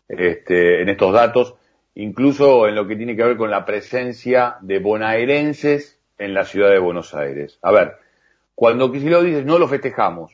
este, 0.07 0.81
en 0.81 0.89
estos 0.89 1.13
datos, 1.13 1.55
incluso 1.95 2.67
en 2.67 2.75
lo 2.75 2.87
que 2.87 2.95
tiene 2.95 3.15
que 3.15 3.23
ver 3.23 3.37
con 3.37 3.51
la 3.51 3.65
presencia 3.65 4.57
de 4.61 4.79
bonaerenses 4.79 5.99
en 6.17 6.33
la 6.33 6.45
ciudad 6.45 6.69
de 6.69 6.79
Buenos 6.79 7.13
Aires. 7.13 7.59
A 7.61 7.71
ver, 7.71 7.93
cuando 8.55 8.91
Kicillof 8.91 9.23
dice 9.23 9.43
no 9.43 9.57
lo 9.57 9.67
festejamos, 9.67 10.31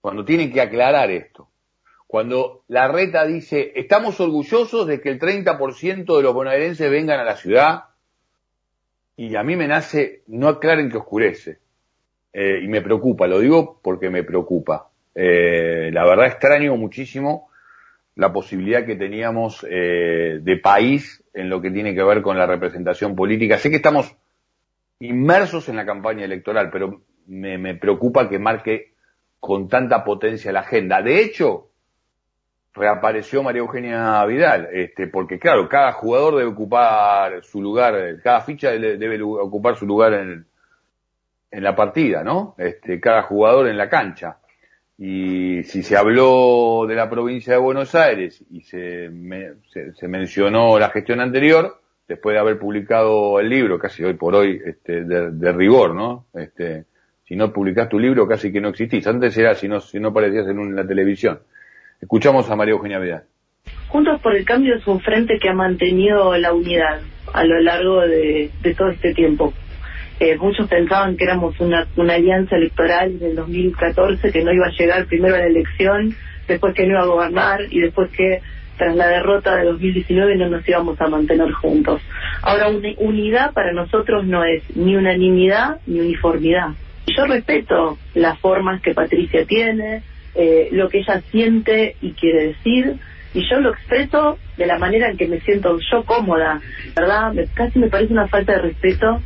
cuando 0.00 0.24
tienen 0.24 0.52
que 0.52 0.60
aclarar 0.60 1.10
esto, 1.10 1.48
cuando 2.06 2.64
la 2.68 2.88
reta 2.88 3.26
dice 3.26 3.72
estamos 3.74 4.20
orgullosos 4.20 4.86
de 4.86 5.00
que 5.00 5.08
el 5.08 5.18
30% 5.18 6.16
de 6.16 6.22
los 6.22 6.34
bonaerenses 6.34 6.90
vengan 6.90 7.20
a 7.20 7.24
la 7.24 7.36
ciudad, 7.36 7.84
y 9.16 9.34
a 9.36 9.42
mí 9.42 9.56
me 9.56 9.66
nace, 9.66 10.22
no 10.26 10.48
aclaren 10.48 10.90
que 10.90 10.98
oscurece, 10.98 11.58
eh, 12.32 12.60
y 12.62 12.68
me 12.68 12.82
preocupa, 12.82 13.26
lo 13.26 13.40
digo 13.40 13.80
porque 13.82 14.10
me 14.10 14.22
preocupa. 14.22 14.90
Eh, 15.14 15.90
la 15.92 16.04
verdad 16.04 16.26
extraño 16.26 16.76
muchísimo 16.76 17.48
la 18.16 18.32
posibilidad 18.32 18.84
que 18.84 18.96
teníamos 18.96 19.66
eh, 19.70 20.40
de 20.42 20.56
país 20.58 21.22
en 21.32 21.48
lo 21.48 21.60
que 21.60 21.70
tiene 21.70 21.94
que 21.94 22.02
ver 22.02 22.22
con 22.22 22.36
la 22.36 22.46
representación 22.46 23.14
política. 23.14 23.58
Sé 23.58 23.70
que 23.70 23.76
estamos 23.76 24.14
inmersos 25.00 25.68
en 25.68 25.76
la 25.76 25.86
campaña 25.86 26.24
electoral, 26.24 26.70
pero 26.70 27.02
me, 27.26 27.58
me 27.58 27.74
preocupa 27.74 28.28
que 28.28 28.38
marque 28.38 28.94
con 29.40 29.68
tanta 29.68 30.02
potencia 30.02 30.52
la 30.52 30.60
agenda. 30.60 31.02
De 31.02 31.20
hecho, 31.20 31.65
reapareció 32.76 33.42
María 33.42 33.60
Eugenia 33.60 34.24
Vidal, 34.26 34.68
este, 34.72 35.06
porque 35.06 35.38
claro, 35.38 35.68
cada 35.68 35.92
jugador 35.92 36.36
debe 36.36 36.50
ocupar 36.50 37.42
su 37.42 37.60
lugar, 37.60 37.94
cada 38.22 38.40
ficha 38.42 38.70
debe 38.70 39.22
ocupar 39.22 39.76
su 39.76 39.86
lugar 39.86 40.14
en, 40.14 40.46
en 41.50 41.62
la 41.62 41.74
partida, 41.74 42.22
¿no? 42.22 42.54
Este, 42.58 43.00
cada 43.00 43.22
jugador 43.22 43.68
en 43.68 43.78
la 43.78 43.88
cancha. 43.88 44.38
Y 44.98 45.62
si 45.64 45.82
se 45.82 45.96
habló 45.96 46.86
de 46.88 46.94
la 46.94 47.10
provincia 47.10 47.52
de 47.52 47.58
Buenos 47.58 47.94
Aires 47.94 48.42
y 48.50 48.62
se, 48.62 49.10
se, 49.94 50.08
mencionó 50.08 50.78
la 50.78 50.88
gestión 50.88 51.20
anterior, 51.20 51.80
después 52.08 52.34
de 52.34 52.40
haber 52.40 52.58
publicado 52.58 53.38
el 53.40 53.48
libro, 53.48 53.78
casi 53.78 54.04
hoy 54.04 54.14
por 54.14 54.34
hoy, 54.34 54.60
este, 54.64 55.04
de, 55.04 55.52
rigor, 55.52 55.94
¿no? 55.94 56.26
Este, 56.34 56.84
si 57.24 57.36
no 57.36 57.52
publicás 57.52 57.88
tu 57.88 57.98
libro, 57.98 58.26
casi 58.26 58.52
que 58.52 58.60
no 58.60 58.68
existís. 58.68 59.06
Antes 59.06 59.36
era 59.36 59.54
si 59.54 59.68
no, 59.68 59.80
si 59.80 60.00
no 60.00 60.08
aparecías 60.08 60.46
en, 60.46 60.74
la 60.74 60.86
televisión. 60.86 61.40
Escuchamos 62.00 62.50
a 62.50 62.56
María 62.56 62.72
Eugenia 62.72 62.98
Vidal. 62.98 63.24
Juntos 63.88 64.20
por 64.20 64.34
el 64.34 64.44
Cambio 64.44 64.76
es 64.76 64.86
un 64.86 65.00
frente 65.00 65.38
que 65.40 65.48
ha 65.48 65.54
mantenido 65.54 66.36
la 66.36 66.52
unidad 66.52 67.00
a 67.32 67.44
lo 67.44 67.60
largo 67.60 68.00
de 68.00 68.50
todo 68.76 68.90
este 68.90 69.14
tiempo. 69.14 69.52
Eh, 70.18 70.38
muchos 70.38 70.66
pensaban 70.68 71.16
que 71.16 71.24
éramos 71.24 71.60
una, 71.60 71.86
una 71.96 72.14
alianza 72.14 72.56
electoral 72.56 73.18
del 73.18 73.36
2014 73.36 74.32
que 74.32 74.42
no 74.42 74.52
iba 74.52 74.66
a 74.66 74.70
llegar 74.70 75.04
primero 75.06 75.34
a 75.34 75.40
la 75.40 75.46
elección, 75.46 76.14
después 76.48 76.72
que 76.74 76.86
no 76.86 76.92
iba 76.92 77.02
a 77.02 77.06
gobernar 77.06 77.60
y 77.70 77.80
después 77.80 78.10
que 78.12 78.40
tras 78.78 78.96
la 78.96 79.08
derrota 79.08 79.56
de 79.56 79.64
2019 79.64 80.36
no 80.36 80.48
nos 80.48 80.66
íbamos 80.66 80.98
a 81.02 81.08
mantener 81.08 81.52
juntos. 81.52 82.00
Ahora, 82.42 82.68
unidad 82.98 83.52
para 83.52 83.72
nosotros 83.72 84.24
no 84.24 84.42
es 84.44 84.62
ni 84.74 84.96
unanimidad 84.96 85.80
ni 85.86 86.00
uniformidad. 86.00 86.68
Yo 87.06 87.26
respeto 87.26 87.98
las 88.14 88.38
formas 88.38 88.80
que 88.80 88.94
Patricia 88.94 89.44
tiene, 89.44 90.02
eh, 90.36 90.68
lo 90.72 90.88
que 90.88 90.98
ella 90.98 91.22
siente 91.30 91.96
y 92.00 92.12
quiere 92.12 92.48
decir, 92.48 92.96
y 93.34 93.48
yo 93.48 93.60
lo 93.60 93.70
expreso 93.70 94.38
de 94.56 94.66
la 94.66 94.78
manera 94.78 95.10
en 95.10 95.16
que 95.16 95.28
me 95.28 95.40
siento 95.40 95.78
yo 95.90 96.04
cómoda, 96.04 96.60
¿verdad? 96.94 97.34
casi 97.54 97.78
me 97.78 97.88
parece 97.88 98.12
una 98.12 98.28
falta 98.28 98.52
de 98.52 98.62
respeto 98.62 99.20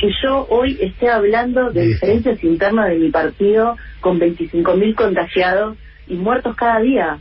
que 0.00 0.08
yo 0.22 0.46
hoy 0.48 0.78
esté 0.80 1.10
hablando 1.10 1.70
de 1.70 1.88
diferencias 1.88 2.42
internas 2.42 2.88
de 2.88 2.98
mi 2.98 3.10
partido 3.10 3.76
con 4.00 4.18
25.000 4.18 4.94
contagiados 4.94 5.76
y 6.06 6.14
muertos 6.14 6.56
cada 6.56 6.80
día. 6.80 7.18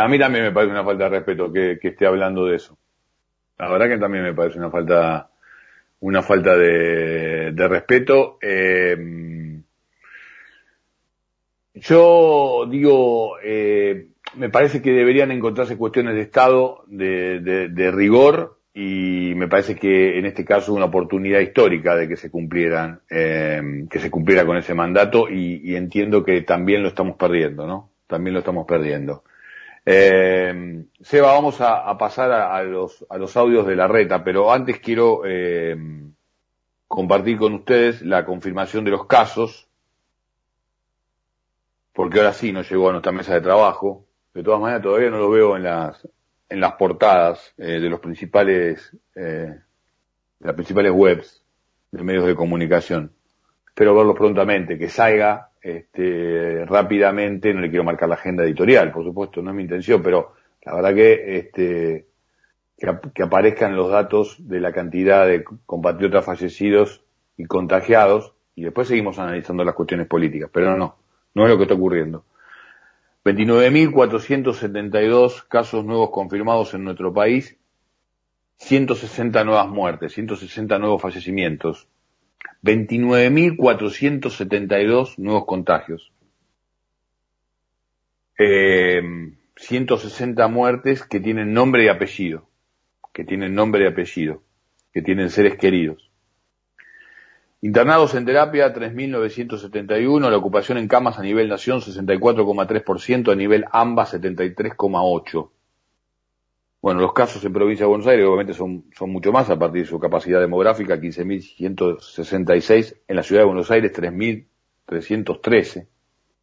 a 0.00 0.08
mí 0.08 0.18
también 0.18 0.44
me 0.44 0.52
parece 0.52 0.72
una 0.72 0.84
falta 0.84 1.04
de 1.04 1.10
respeto 1.10 1.52
que, 1.52 1.78
esté 1.82 2.06
hablando 2.06 2.46
de 2.46 2.56
eso. 2.56 2.78
La 3.58 3.68
verdad 3.68 3.88
que 3.88 3.98
también 3.98 4.22
me 4.22 4.32
parece 4.32 4.58
una 4.58 4.70
falta 4.70 5.28
una 5.98 6.22
falta 6.22 6.56
de, 6.56 7.52
respeto. 7.68 8.38
Eh, 8.40 8.96
yo 11.74 12.66
digo, 12.68 13.38
eh, 13.42 14.08
me 14.36 14.50
parece 14.50 14.82
que 14.82 14.92
deberían 14.92 15.30
encontrarse 15.30 15.76
cuestiones 15.76 16.14
de 16.14 16.22
Estado, 16.22 16.84
de, 16.88 17.40
de 17.40 17.90
rigor, 17.90 18.60
y 18.72 19.34
me 19.34 19.48
parece 19.48 19.74
que 19.76 20.18
en 20.18 20.26
este 20.26 20.44
caso 20.44 20.72
una 20.72 20.86
oportunidad 20.86 21.40
histórica 21.40 21.96
de 21.96 22.08
que 22.08 22.16
se 22.16 22.30
cumplieran, 22.30 23.00
eh, 23.10 23.86
que 23.90 23.98
se 23.98 24.10
cumpliera 24.10 24.46
con 24.46 24.56
ese 24.56 24.74
mandato 24.74 25.28
y, 25.28 25.74
entiendo 25.74 26.24
que 26.24 26.42
también 26.42 26.82
lo 26.82 26.88
estamos 26.88 27.16
perdiendo, 27.16 27.66
¿no? 27.66 27.90
También 28.06 28.34
lo 28.34 28.40
estamos 28.40 28.66
perdiendo. 28.66 29.24
Eh, 29.84 30.84
Seba, 31.00 31.32
vamos 31.32 31.60
a, 31.60 31.96
pasar 31.98 32.30
a, 32.30 32.62
los, 32.62 33.04
a 33.08 33.18
los 33.18 33.36
audios 33.36 33.66
de 33.66 33.76
la 33.76 33.88
reta, 33.88 34.22
pero 34.22 34.52
antes 34.52 34.78
quiero 34.78 35.22
eh, 35.24 35.76
compartir 36.86 37.38
con 37.38 37.54
ustedes 37.54 38.02
la 38.02 38.24
confirmación 38.24 38.84
de 38.84 38.92
los 38.92 39.06
casos, 39.06 39.68
porque 41.92 42.18
ahora 42.18 42.32
sí 42.32 42.52
nos 42.52 42.70
llegó 42.70 42.88
a 42.88 42.92
nuestra 42.92 43.12
mesa 43.12 43.34
de 43.34 43.40
trabajo. 43.40 44.06
De 44.34 44.42
todas 44.42 44.60
maneras, 44.60 44.82
todavía 44.82 45.10
no 45.10 45.18
lo 45.18 45.30
veo 45.30 45.56
en 45.56 45.64
las, 45.64 46.06
en 46.48 46.60
las 46.60 46.74
portadas 46.74 47.52
eh, 47.58 47.80
de 47.80 47.88
los 47.88 48.00
principales, 48.00 48.96
eh, 49.14 49.54
de 50.38 50.46
las 50.46 50.54
principales 50.54 50.92
webs 50.92 51.42
de 51.90 52.02
medios 52.02 52.26
de 52.26 52.34
comunicación. 52.34 53.12
Espero 53.66 53.94
verlo 53.94 54.14
prontamente, 54.14 54.78
que 54.78 54.88
salga 54.88 55.50
este, 55.62 56.64
rápidamente, 56.66 57.52
no 57.52 57.60
le 57.60 57.68
quiero 57.68 57.84
marcar 57.84 58.08
la 58.08 58.14
agenda 58.14 58.44
editorial, 58.44 58.92
por 58.92 59.04
supuesto, 59.04 59.42
no 59.42 59.50
es 59.50 59.56
mi 59.56 59.62
intención, 59.62 60.02
pero 60.02 60.34
la 60.64 60.74
verdad 60.74 60.94
que 60.94 61.38
este, 61.38 62.06
que, 63.14 63.22
aparezcan 63.22 63.76
los 63.76 63.90
datos 63.90 64.36
de 64.38 64.60
la 64.60 64.72
cantidad 64.72 65.26
de 65.26 65.44
compatriotas 65.66 66.24
fallecidos 66.24 67.04
y 67.36 67.44
contagiados, 67.44 68.34
y 68.54 68.64
después 68.64 68.88
seguimos 68.88 69.18
analizando 69.18 69.64
las 69.64 69.74
cuestiones 69.74 70.06
políticas, 70.06 70.50
pero 70.52 70.70
no, 70.70 70.76
no, 70.76 70.96
no 71.34 71.44
es 71.44 71.50
lo 71.50 71.56
que 71.56 71.64
está 71.64 71.74
ocurriendo. 71.74 72.24
29.472 73.24 75.46
casos 75.46 75.84
nuevos 75.84 76.10
confirmados 76.10 76.72
en 76.74 76.84
nuestro 76.84 77.12
país, 77.12 77.58
160 78.56 79.44
nuevas 79.44 79.68
muertes, 79.68 80.14
160 80.14 80.78
nuevos 80.78 81.02
fallecimientos, 81.02 81.86
29.472 82.62 85.18
nuevos 85.18 85.44
contagios, 85.46 86.12
160 88.36 90.44
eh, 90.44 90.48
muertes 90.48 91.04
que 91.04 91.20
tienen 91.20 91.52
nombre 91.52 91.84
y 91.84 91.88
apellido, 91.88 92.48
que 93.12 93.24
tienen 93.24 93.54
nombre 93.54 93.84
y 93.84 93.88
apellido, 93.88 94.42
que 94.92 95.02
tienen 95.02 95.28
seres 95.30 95.56
queridos. 95.56 96.09
Internados 97.62 98.14
en 98.14 98.24
terapia, 98.24 98.72
3.971. 98.72 100.30
La 100.30 100.36
ocupación 100.36 100.78
en 100.78 100.88
camas 100.88 101.18
a 101.18 101.22
nivel 101.22 101.48
nación, 101.48 101.80
64,3%. 101.80 103.32
A 103.32 103.34
nivel 103.34 103.66
AMBA, 103.70 104.06
73,8%. 104.06 105.50
Bueno, 106.80 107.00
los 107.02 107.12
casos 107.12 107.44
en 107.44 107.52
provincia 107.52 107.84
de 107.84 107.90
Buenos 107.90 108.06
Aires 108.06 108.24
obviamente 108.24 108.54
son, 108.54 108.86
son 108.96 109.10
mucho 109.10 109.32
más 109.32 109.50
a 109.50 109.58
partir 109.58 109.82
de 109.82 109.88
su 109.88 110.00
capacidad 110.00 110.40
demográfica, 110.40 110.98
15.166. 110.98 112.96
En 113.06 113.16
la 113.16 113.22
ciudad 113.22 113.42
de 113.42 113.46
Buenos 113.46 113.70
Aires, 113.70 113.92
3.313. 113.92 115.86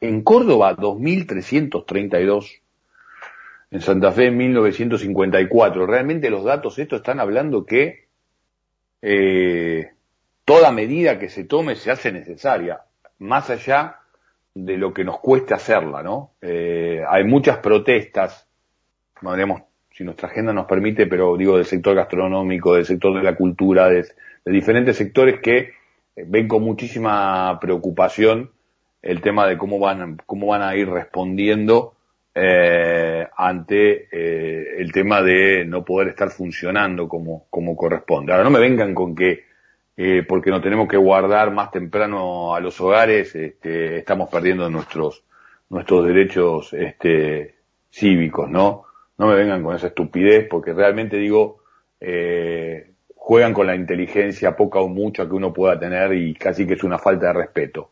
En 0.01 0.21
Córdoba, 0.21 0.77
2.332. 0.77 2.61
En 3.71 3.81
Santa 3.81 4.11
Fe, 4.11 4.31
1.954. 4.31 5.87
Realmente 5.87 6.29
los 6.29 6.43
datos 6.43 6.77
estos 6.77 6.97
están 6.97 7.19
hablando 7.19 7.65
que 7.65 8.07
eh, 9.01 9.89
toda 10.47 10.71
medida 10.71 11.19
que 11.19 11.27
se 11.27 11.43
tome 11.43 11.75
se 11.75 11.91
hace 11.91 12.09
necesaria, 12.09 12.79
más 13.19 13.49
allá 13.49 13.97
de 14.55 14.77
lo 14.77 14.93
que 14.93 15.03
nos 15.03 15.19
cueste 15.19 15.53
hacerla, 15.53 16.01
¿no? 16.01 16.35
Eh, 16.41 17.03
hay 17.05 17.25
muchas 17.25 17.57
protestas, 17.57 18.47
no 19.21 19.31
veremos 19.31 19.63
si 19.91 20.05
nuestra 20.05 20.29
agenda 20.29 20.53
nos 20.53 20.65
permite, 20.65 21.05
pero 21.05 21.35
digo 21.35 21.57
del 21.57 21.65
sector 21.65 21.97
gastronómico, 21.97 22.75
del 22.75 22.85
sector 22.85 23.13
de 23.17 23.23
la 23.23 23.35
cultura, 23.35 23.89
de, 23.89 24.05
diferentes 24.45 24.95
sectores 24.95 25.41
que 25.41 25.57
eh, 25.57 26.23
ven 26.25 26.47
con 26.47 26.63
muchísima 26.63 27.59
preocupación 27.59 28.51
el 29.01 29.19
tema 29.19 29.47
de 29.47 29.57
cómo 29.57 29.79
van, 29.79 30.15
cómo 30.25 30.47
van 30.47 30.61
a 30.61 30.77
ir 30.77 30.87
respondiendo 30.89 31.95
eh, 32.33 33.27
ante 33.35 34.07
el 34.81 34.93
tema 34.93 35.21
de 35.21 35.65
no 35.65 35.83
poder 35.83 36.07
estar 36.07 36.29
funcionando 36.29 37.09
como, 37.09 37.47
como 37.49 37.75
corresponde. 37.75 38.31
Ahora 38.31 38.45
no 38.45 38.51
me 38.51 38.59
vengan 38.59 38.95
con 38.95 39.13
que 39.13 39.47
eh, 39.99 40.23
porque 40.27 40.51
no 40.51 40.61
tenemos 40.61 40.87
que 40.87 40.95
guardar 40.95 41.51
más 41.51 41.71
temprano 41.71 42.53
a 42.53 42.59
los 42.59 42.79
hogares, 42.79 43.33
este, 43.33 43.97
estamos 43.97 44.29
perdiendo 44.29 44.69
nuestros, 44.69 45.23
nuestros 45.69 46.05
derechos 46.05 46.71
este, 46.73 47.55
cívicos, 47.89 48.47
¿no? 48.47 48.85
No 49.17 49.25
me 49.25 49.35
vengan 49.35 49.63
con 49.63 49.75
esa 49.75 49.87
estupidez, 49.87 50.47
porque 50.47 50.73
realmente 50.73 51.17
digo, 51.17 51.63
eh, 51.99 52.91
juegan 53.15 53.53
con 53.53 53.65
la 53.65 53.75
inteligencia 53.75 54.55
poca 54.55 54.79
o 54.79 54.87
mucha 54.87 55.25
que 55.27 55.33
uno 55.33 55.51
pueda 55.51 55.79
tener 55.79 56.13
y 56.13 56.35
casi 56.35 56.67
que 56.67 56.75
es 56.75 56.83
una 56.83 56.99
falta 56.99 57.27
de 57.27 57.33
respeto. 57.33 57.89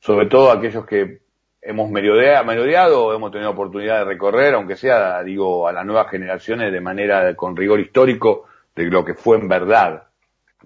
Sobre 0.00 0.26
todo 0.26 0.50
aquellos 0.50 0.84
que 0.86 1.20
hemos 1.62 1.88
merodeado, 1.88 3.14
hemos 3.14 3.30
tenido 3.30 3.50
oportunidad 3.50 4.00
de 4.00 4.04
recorrer, 4.06 4.54
aunque 4.54 4.74
sea, 4.74 5.22
digo, 5.22 5.68
a 5.68 5.72
las 5.72 5.86
nuevas 5.86 6.10
generaciones 6.10 6.72
de 6.72 6.80
manera 6.80 7.32
con 7.36 7.56
rigor 7.56 7.78
histórico 7.78 8.46
de 8.74 8.86
lo 8.86 9.04
que 9.04 9.14
fue 9.14 9.38
en 9.38 9.46
verdad 9.46 10.07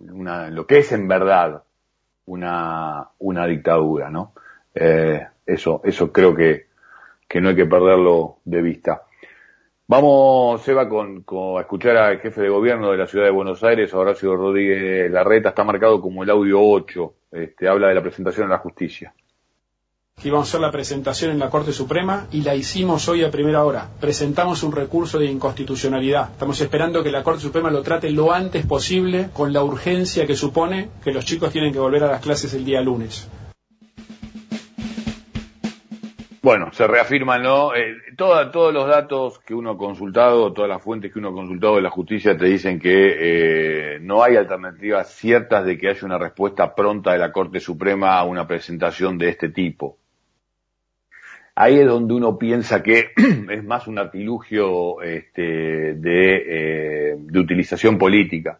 una, 0.00 0.50
lo 0.50 0.66
que 0.66 0.78
es 0.78 0.92
en 0.92 1.08
verdad 1.08 1.62
una, 2.26 3.08
una 3.18 3.46
dictadura, 3.46 4.10
¿no? 4.10 4.32
Eh, 4.74 5.26
eso, 5.44 5.80
eso 5.84 6.12
creo 6.12 6.34
que, 6.34 6.66
que 7.28 7.40
no 7.40 7.50
hay 7.50 7.56
que 7.56 7.66
perderlo 7.66 8.38
de 8.44 8.62
vista. 8.62 9.02
Vamos, 9.86 10.62
Seba, 10.62 10.88
con, 10.88 11.22
con, 11.22 11.58
a 11.58 11.62
escuchar 11.62 11.96
al 11.96 12.20
jefe 12.20 12.40
de 12.42 12.48
gobierno 12.48 12.90
de 12.90 12.98
la 12.98 13.06
ciudad 13.06 13.26
de 13.26 13.32
Buenos 13.32 13.62
Aires, 13.64 13.92
Horacio 13.92 14.36
Rodríguez 14.36 15.10
Larreta, 15.10 15.50
está 15.50 15.64
marcado 15.64 16.00
como 16.00 16.22
el 16.22 16.30
audio 16.30 16.60
8, 16.62 17.14
este, 17.32 17.68
habla 17.68 17.88
de 17.88 17.94
la 17.94 18.02
presentación 18.02 18.46
a 18.46 18.50
la 18.50 18.58
justicia 18.58 19.12
íbamos 20.24 20.46
a 20.46 20.50
hacer 20.50 20.60
la 20.60 20.70
presentación 20.70 21.32
en 21.32 21.38
la 21.38 21.50
Corte 21.50 21.72
Suprema 21.72 22.26
y 22.30 22.42
la 22.42 22.54
hicimos 22.54 23.08
hoy 23.08 23.24
a 23.24 23.30
primera 23.30 23.64
hora. 23.64 23.88
Presentamos 24.00 24.62
un 24.62 24.72
recurso 24.72 25.18
de 25.18 25.26
inconstitucionalidad. 25.26 26.30
Estamos 26.32 26.60
esperando 26.60 27.02
que 27.02 27.10
la 27.10 27.22
Corte 27.22 27.40
Suprema 27.40 27.70
lo 27.70 27.82
trate 27.82 28.10
lo 28.10 28.32
antes 28.32 28.64
posible 28.66 29.30
con 29.32 29.52
la 29.52 29.64
urgencia 29.64 30.26
que 30.26 30.36
supone 30.36 30.90
que 31.02 31.12
los 31.12 31.24
chicos 31.24 31.50
tienen 31.50 31.72
que 31.72 31.78
volver 31.78 32.04
a 32.04 32.10
las 32.10 32.20
clases 32.20 32.54
el 32.54 32.64
día 32.64 32.80
lunes. 32.80 33.28
Bueno, 36.40 36.72
se 36.72 36.88
reafirman, 36.88 37.40
¿no? 37.40 37.72
Eh, 37.72 37.94
todos 38.16 38.74
los 38.74 38.88
datos 38.88 39.38
que 39.38 39.54
uno 39.54 39.70
ha 39.70 39.78
consultado, 39.78 40.52
todas 40.52 40.68
las 40.68 40.82
fuentes 40.82 41.12
que 41.12 41.20
uno 41.20 41.28
ha 41.28 41.32
consultado 41.32 41.76
de 41.76 41.82
la 41.82 41.90
justicia 41.90 42.36
te 42.36 42.46
dicen 42.46 42.80
que 42.80 43.94
eh, 43.94 43.98
no 44.00 44.24
hay 44.24 44.34
alternativas 44.34 45.14
ciertas 45.14 45.64
de 45.64 45.78
que 45.78 45.88
haya 45.88 46.04
una 46.04 46.18
respuesta 46.18 46.74
pronta 46.74 47.12
de 47.12 47.18
la 47.18 47.30
Corte 47.30 47.60
Suprema 47.60 48.18
a 48.18 48.24
una 48.24 48.48
presentación 48.48 49.18
de 49.18 49.28
este 49.28 49.50
tipo 49.50 49.98
ahí 51.54 51.78
es 51.78 51.86
donde 51.86 52.14
uno 52.14 52.38
piensa 52.38 52.82
que 52.82 53.10
es 53.50 53.64
más 53.64 53.86
un 53.86 53.98
artilugio 53.98 55.02
este, 55.02 55.94
de, 55.94 56.36
eh, 56.46 57.16
de, 57.18 57.38
utilización 57.38 57.98
política. 57.98 58.58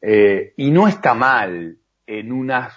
Eh, 0.00 0.54
y 0.56 0.70
no 0.70 0.88
está 0.88 1.14
mal 1.14 1.76
en, 2.06 2.32
unas, 2.32 2.72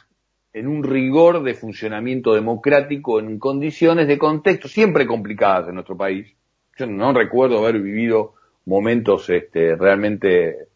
en 0.52 0.68
un 0.68 0.84
rigor 0.84 1.44
de 1.44 1.54
funcionamiento 1.54 2.34
democrático 2.34 3.20
en 3.20 3.40
condiciones 3.40 4.08
de 4.08 4.18
contexto 4.18 4.68
siempre 4.68 5.08
complicadas 5.08 5.70
en 5.70 5.76
nuestro 5.76 5.96
país. 5.96 6.34
Yo 6.78 6.88
no 6.88 7.14
recuerdo 7.14 7.60
haber 7.60 7.80
vivido 7.82 8.34
momentos 8.66 9.30
este, 9.30 9.76
realmente 9.76 10.68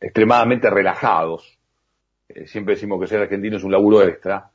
extremadamente 0.00 0.70
relajados. 0.70 1.58
Eh, 2.28 2.46
siempre 2.46 2.74
decimos 2.74 3.00
que 3.00 3.06
ser 3.06 3.20
argentino 3.20 3.56
es 3.56 3.64
un 3.64 3.72
laburo 3.72 4.02
extra. 4.02 4.50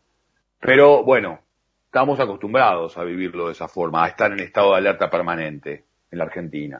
Pero 0.59 1.03
bueno, 1.03 1.39
estamos 1.97 2.19
acostumbrados 2.19 2.95
a 2.99 3.03
vivirlo 3.03 3.47
de 3.47 3.53
esa 3.53 3.67
forma, 3.67 4.05
a 4.05 4.09
estar 4.09 4.31
en 4.31 4.39
estado 4.39 4.73
de 4.73 4.77
alerta 4.77 5.09
permanente 5.09 5.85
en 6.11 6.19
la 6.19 6.25
Argentina. 6.25 6.79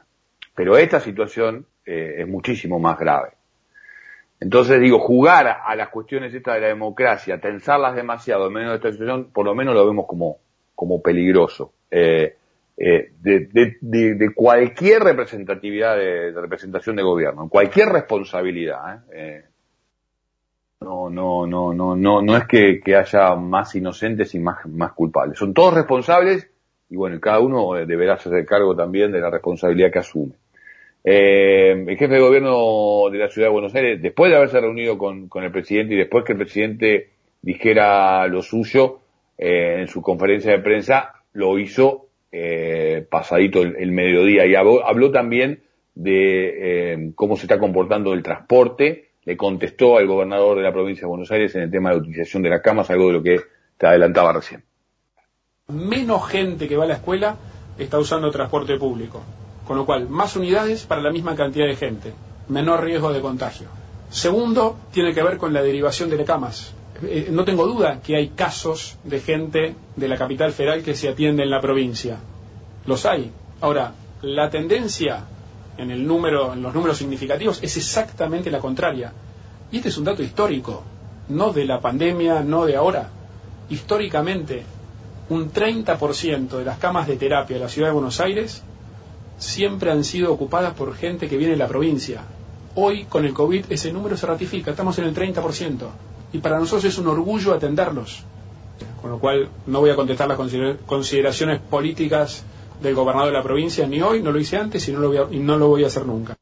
Pero 0.54 0.78
esta 0.78 1.00
situación 1.00 1.66
eh, 1.84 2.18
es 2.18 2.28
muchísimo 2.28 2.78
más 2.78 2.96
grave. 3.00 3.30
Entonces 4.38 4.80
digo, 4.80 5.00
jugar 5.00 5.58
a 5.64 5.74
las 5.74 5.88
cuestiones 5.88 6.32
estas 6.32 6.54
de 6.54 6.60
la 6.60 6.66
democracia, 6.68 7.40
tensarlas 7.40 7.96
demasiado 7.96 8.46
en 8.46 8.52
medio 8.52 8.68
de 8.68 8.76
esta 8.76 8.92
situación, 8.92 9.32
por 9.32 9.44
lo 9.44 9.56
menos 9.56 9.74
lo 9.74 9.84
vemos 9.88 10.06
como, 10.06 10.38
como 10.76 11.02
peligroso. 11.02 11.72
Eh, 11.90 12.36
eh, 12.76 13.10
de, 13.20 14.32
cualquier 14.36 15.02
representatividad 15.02 15.96
de, 15.96 16.30
representación 16.30 16.94
de 16.94 17.02
gobierno, 17.02 17.48
cualquier 17.48 17.88
responsabilidad. 17.88 19.02
¿eh? 19.12 19.46
No, 20.80 21.10
no, 21.10 21.46
no, 21.46 21.74
no, 21.74 21.96
no, 21.96 22.22
no 22.22 22.36
es 22.36 22.46
que, 22.46 22.80
haya 22.94 23.34
más 23.34 23.74
inocentes 23.74 24.34
y 24.34 24.38
más, 24.38 24.64
más 24.66 24.92
culpables. 24.92 25.38
Son 25.38 25.52
todos 25.52 25.74
responsables 25.74 26.48
y 26.88 26.96
bueno, 26.96 27.20
cada 27.20 27.40
uno 27.40 27.76
eh, 27.76 27.86
deberá 27.86 28.14
hacerse 28.14 28.46
cargo 28.46 28.74
también 28.76 29.12
de 29.12 29.20
la 29.20 29.30
responsabilidad 29.30 29.90
que 29.92 29.98
asume. 29.98 30.34
Eh, 31.04 31.84
el 31.86 31.96
jefe 31.96 32.14
de 32.14 32.20
gobierno 32.20 33.10
de 33.10 33.18
la 33.18 33.28
ciudad 33.28 33.48
de 33.48 33.52
Buenos 33.52 33.74
Aires, 33.74 34.00
después 34.00 34.30
de 34.30 34.36
haberse 34.36 34.60
reunido 34.60 34.98
con, 34.98 35.28
con 35.28 35.44
el 35.44 35.50
presidente 35.50 35.94
y 35.94 35.98
después 35.98 36.24
que 36.24 36.32
el 36.32 36.38
presidente 36.38 37.10
dijera 37.42 38.26
lo 38.26 38.42
suyo 38.42 39.00
eh, 39.36 39.76
en 39.80 39.88
su 39.88 40.02
conferencia 40.02 40.52
de 40.52 40.58
prensa, 40.58 41.14
lo 41.32 41.58
hizo 41.58 42.08
eh, 42.32 43.06
pasadito 43.08 43.62
el, 43.62 43.92
mediodía 43.92 44.46
y 44.46 44.54
habló, 44.54 45.10
también 45.12 45.62
de 45.94 46.92
eh, 46.92 47.12
cómo 47.14 47.36
se 47.36 47.42
está 47.42 47.58
comportando 47.58 48.12
el 48.12 48.22
transporte, 48.22 49.07
le 49.28 49.36
contestó 49.36 49.98
al 49.98 50.06
gobernador 50.06 50.56
de 50.56 50.62
la 50.62 50.72
provincia 50.72 51.02
de 51.02 51.08
Buenos 51.08 51.30
Aires 51.30 51.54
en 51.54 51.60
el 51.60 51.70
tema 51.70 51.90
de 51.90 51.96
la 51.96 52.00
utilización 52.00 52.42
de 52.42 52.48
las 52.48 52.62
camas, 52.62 52.88
algo 52.88 53.08
de 53.08 53.12
lo 53.12 53.22
que 53.22 53.38
te 53.76 53.86
adelantaba 53.86 54.32
recién. 54.32 54.64
Menos 55.66 56.26
gente 56.28 56.66
que 56.66 56.78
va 56.78 56.84
a 56.84 56.86
la 56.86 56.94
escuela 56.94 57.36
está 57.78 57.98
usando 57.98 58.30
transporte 58.30 58.78
público, 58.78 59.22
con 59.66 59.76
lo 59.76 59.84
cual 59.84 60.08
más 60.08 60.34
unidades 60.34 60.86
para 60.86 61.02
la 61.02 61.10
misma 61.10 61.36
cantidad 61.36 61.66
de 61.66 61.76
gente, 61.76 62.14
menor 62.48 62.82
riesgo 62.82 63.12
de 63.12 63.20
contagio. 63.20 63.68
Segundo, 64.08 64.78
tiene 64.92 65.12
que 65.12 65.22
ver 65.22 65.36
con 65.36 65.52
la 65.52 65.62
derivación 65.62 66.08
de 66.08 66.24
camas. 66.24 66.74
Eh, 67.02 67.28
no 67.30 67.44
tengo 67.44 67.66
duda 67.66 68.00
que 68.00 68.16
hay 68.16 68.28
casos 68.28 68.96
de 69.04 69.20
gente 69.20 69.74
de 69.94 70.08
la 70.08 70.16
capital 70.16 70.52
federal 70.52 70.82
que 70.82 70.94
se 70.94 71.06
atiende 71.06 71.42
en 71.42 71.50
la 71.50 71.60
provincia. 71.60 72.16
Los 72.86 73.04
hay. 73.04 73.30
Ahora, 73.60 73.92
la 74.22 74.48
tendencia 74.48 75.26
en, 75.78 75.90
el 75.90 76.06
número, 76.06 76.52
en 76.52 76.62
los 76.62 76.74
números 76.74 76.98
significativos 76.98 77.60
es 77.62 77.76
exactamente 77.76 78.50
la 78.50 78.58
contraria. 78.58 79.12
Y 79.70 79.78
este 79.78 79.88
es 79.88 79.98
un 79.98 80.04
dato 80.04 80.22
histórico, 80.22 80.82
no 81.28 81.52
de 81.52 81.64
la 81.64 81.80
pandemia, 81.80 82.42
no 82.42 82.66
de 82.66 82.76
ahora. 82.76 83.08
Históricamente, 83.70 84.64
un 85.28 85.52
30% 85.52 86.48
de 86.48 86.64
las 86.64 86.78
camas 86.78 87.06
de 87.06 87.16
terapia 87.16 87.56
de 87.56 87.62
la 87.62 87.68
ciudad 87.68 87.88
de 87.88 87.94
Buenos 87.94 88.20
Aires 88.20 88.62
siempre 89.38 89.90
han 89.90 90.04
sido 90.04 90.32
ocupadas 90.32 90.74
por 90.74 90.94
gente 90.94 91.28
que 91.28 91.36
viene 91.36 91.52
de 91.52 91.58
la 91.58 91.68
provincia. 91.68 92.22
Hoy, 92.74 93.04
con 93.04 93.24
el 93.24 93.32
COVID, 93.32 93.66
ese 93.70 93.92
número 93.92 94.16
se 94.16 94.26
ratifica, 94.26 94.72
estamos 94.72 94.98
en 94.98 95.04
el 95.04 95.14
30%. 95.14 95.88
Y 96.32 96.38
para 96.38 96.58
nosotros 96.58 96.84
es 96.84 96.98
un 96.98 97.08
orgullo 97.08 97.54
atenderlos. 97.54 98.24
Con 99.00 99.10
lo 99.10 99.18
cual, 99.18 99.48
no 99.66 99.80
voy 99.80 99.90
a 99.90 99.96
contestar 99.96 100.28
las 100.28 100.38
consideraciones 100.86 101.60
políticas 101.60 102.44
del 102.80 102.94
gobernador 102.94 103.32
de 103.32 103.38
la 103.38 103.42
provincia, 103.42 103.86
ni 103.86 104.00
hoy, 104.00 104.22
no 104.22 104.32
lo 104.32 104.38
hice 104.38 104.56
antes 104.56 104.88
y 104.88 104.92
no 104.92 105.00
lo 105.00 105.08
voy 105.08 105.16
a, 105.16 105.26
y 105.30 105.38
no 105.38 105.58
lo 105.58 105.68
voy 105.68 105.84
a 105.84 105.88
hacer 105.88 106.06
nunca. 106.06 106.36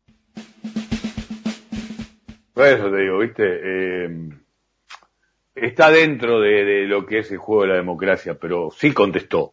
Por 2.52 2.66
eso 2.66 2.90
te 2.90 2.96
digo, 2.96 3.18
viste, 3.18 3.42
eh, 3.44 4.30
está 5.54 5.90
dentro 5.90 6.40
de, 6.40 6.86
lo 6.86 7.04
que 7.04 7.18
es 7.18 7.30
el 7.30 7.38
juego 7.38 7.62
de 7.62 7.68
la 7.68 7.74
democracia, 7.74 8.38
pero 8.40 8.70
sí 8.70 8.92
contestó, 8.92 9.52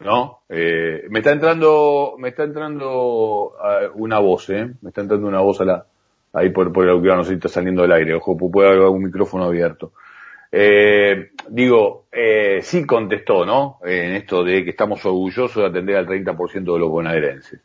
¿no? 0.00 0.40
Eh, 0.48 1.06
me 1.08 1.20
está 1.20 1.32
entrando, 1.32 2.16
me 2.18 2.28
está 2.28 2.44
entrando 2.44 3.52
uh, 3.52 3.92
una 3.94 4.18
voz, 4.18 4.50
¿eh? 4.50 4.74
Me 4.82 4.90
está 4.90 5.00
entrando 5.00 5.26
una 5.26 5.40
voz 5.40 5.60
a 5.62 5.64
la, 5.64 5.86
ahí 6.32 6.50
por, 6.50 6.72
por 6.72 6.88
el 6.88 7.02
no 7.02 7.24
sé 7.24 7.30
si 7.30 7.36
está 7.36 7.48
saliendo 7.48 7.82
del 7.82 7.92
aire, 7.92 8.14
ojo, 8.14 8.36
puede 8.36 8.68
haber 8.68 8.82
algún 8.82 9.04
micrófono 9.04 9.44
abierto. 9.44 9.92
Eh, 10.50 11.30
digo, 11.48 12.06
eh, 12.12 12.60
sí 12.62 12.84
contestó, 12.86 13.44
¿no? 13.44 13.78
En 13.84 14.14
esto 14.14 14.44
de 14.44 14.64
que 14.64 14.70
estamos 14.70 15.04
orgullosos 15.04 15.62
de 15.62 15.68
atender 15.68 15.96
al 15.96 16.06
30% 16.06 16.72
de 16.72 16.78
los 16.78 16.88
bonaerenses. 16.88 17.60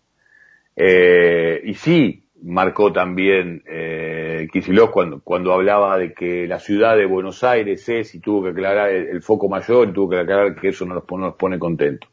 Eh, 0.76 1.62
y 1.64 1.74
sí 1.76 2.24
marcó 2.44 2.92
también 2.92 3.64
eh, 3.66 4.48
cuando, 4.92 5.22
cuando 5.22 5.54
hablaba 5.54 5.98
de 5.98 6.14
que 6.14 6.46
la 6.48 6.60
ciudad 6.60 6.98
de 6.98 7.06
Buenos 7.06 7.44
Aires 7.44 7.88
es 7.88 8.16
y 8.16 8.20
tuvo 8.20 8.44
que 8.44 8.50
aclarar 8.50 8.90
el, 8.90 9.22
foco 9.22 9.48
mayor 9.48 9.90
y 9.90 9.94
tuvo 9.94 10.10
que 10.10 10.20
aclarar 10.20 10.56
que 10.56 10.70
eso 10.70 10.86
no 10.86 10.96
nos, 10.96 11.06
nos 11.10 11.36
pone 11.36 11.58
contentos. 11.58 12.10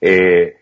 Eh, 0.00 0.56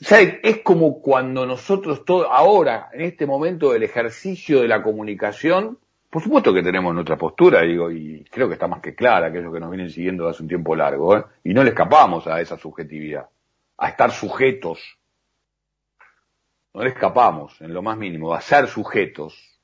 es 0.00 0.58
como 0.62 1.00
cuando 1.00 1.46
nosotros 1.46 2.04
todo, 2.04 2.30
ahora, 2.30 2.88
en 2.92 3.02
este 3.02 3.26
momento 3.26 3.72
del 3.72 3.84
ejercicio 3.84 4.60
de 4.60 4.68
la 4.68 4.82
comunicación, 4.82 5.78
por 6.14 6.22
supuesto 6.22 6.54
que 6.54 6.62
tenemos 6.62 6.94
nuestra 6.94 7.18
postura, 7.18 7.62
digo, 7.62 7.90
y 7.90 8.22
creo 8.30 8.46
que 8.46 8.54
está 8.54 8.68
más 8.68 8.80
que 8.80 8.94
clara, 8.94 9.26
aquellos 9.26 9.52
que 9.52 9.58
nos 9.58 9.68
vienen 9.68 9.90
siguiendo 9.90 10.28
hace 10.28 10.44
un 10.44 10.48
tiempo 10.48 10.76
largo, 10.76 11.16
¿eh? 11.16 11.24
y 11.42 11.52
no 11.52 11.64
le 11.64 11.70
escapamos 11.70 12.28
a 12.28 12.40
esa 12.40 12.56
subjetividad, 12.56 13.28
a 13.76 13.88
estar 13.88 14.12
sujetos. 14.12 14.96
No 16.72 16.84
le 16.84 16.90
escapamos, 16.90 17.60
en 17.60 17.74
lo 17.74 17.82
más 17.82 17.98
mínimo, 17.98 18.32
a 18.32 18.40
ser 18.40 18.68
sujetos. 18.68 19.58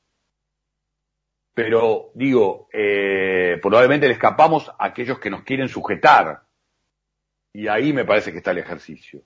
Pero, 1.54 2.10
digo, 2.14 2.68
eh, 2.72 3.60
probablemente 3.62 4.08
le 4.08 4.14
escapamos 4.14 4.68
a 4.70 4.86
aquellos 4.86 5.20
que 5.20 5.30
nos 5.30 5.44
quieren 5.44 5.68
sujetar. 5.68 6.42
Y 7.52 7.68
ahí 7.68 7.92
me 7.92 8.04
parece 8.04 8.32
que 8.32 8.38
está 8.38 8.50
el 8.50 8.58
ejercicio. 8.58 9.22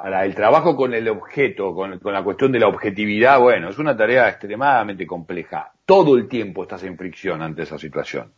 Ahora, 0.00 0.24
el 0.24 0.32
trabajo 0.32 0.76
con 0.76 0.94
el 0.94 1.08
objeto, 1.08 1.74
con, 1.74 1.98
la 2.00 2.22
cuestión 2.22 2.52
de 2.52 2.60
la 2.60 2.68
objetividad, 2.68 3.40
bueno, 3.40 3.68
es 3.68 3.78
una 3.80 3.96
tarea 3.96 4.28
extremadamente 4.28 5.04
compleja. 5.04 5.72
Todo 5.84 6.16
el 6.16 6.28
tiempo 6.28 6.62
estás 6.62 6.84
en 6.84 6.96
fricción 6.96 7.42
ante 7.42 7.62
esa 7.62 7.78
situación. 7.78 8.32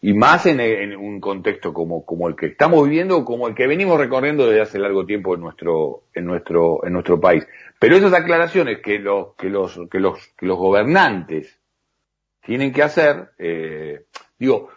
Y 0.00 0.14
más 0.14 0.46
en, 0.46 0.96
un 0.96 1.20
contexto 1.20 1.72
como, 1.72 2.04
el 2.28 2.34
que 2.34 2.46
estamos 2.46 2.88
viviendo, 2.88 3.24
como 3.24 3.46
el 3.46 3.54
que 3.54 3.68
venimos 3.68 4.00
recorriendo 4.00 4.48
desde 4.48 4.62
hace 4.62 4.78
largo 4.80 5.06
tiempo 5.06 5.36
en 5.36 5.42
nuestro, 5.42 6.02
en 6.12 6.24
nuestro, 6.24 6.84
en 6.84 6.92
nuestro 6.92 7.20
país. 7.20 7.46
Pero 7.78 7.94
esas 7.94 8.12
aclaraciones 8.12 8.80
que 8.80 8.98
los, 8.98 9.36
que 9.36 9.48
los, 9.48 9.78
que 9.88 10.00
los, 10.00 10.18
que 10.36 10.46
los 10.46 10.58
gobernantes 10.58 11.60
tienen 12.44 12.72
que 12.72 12.82
hacer, 12.82 13.30
eh, 13.38 14.06
digo, 14.40 14.70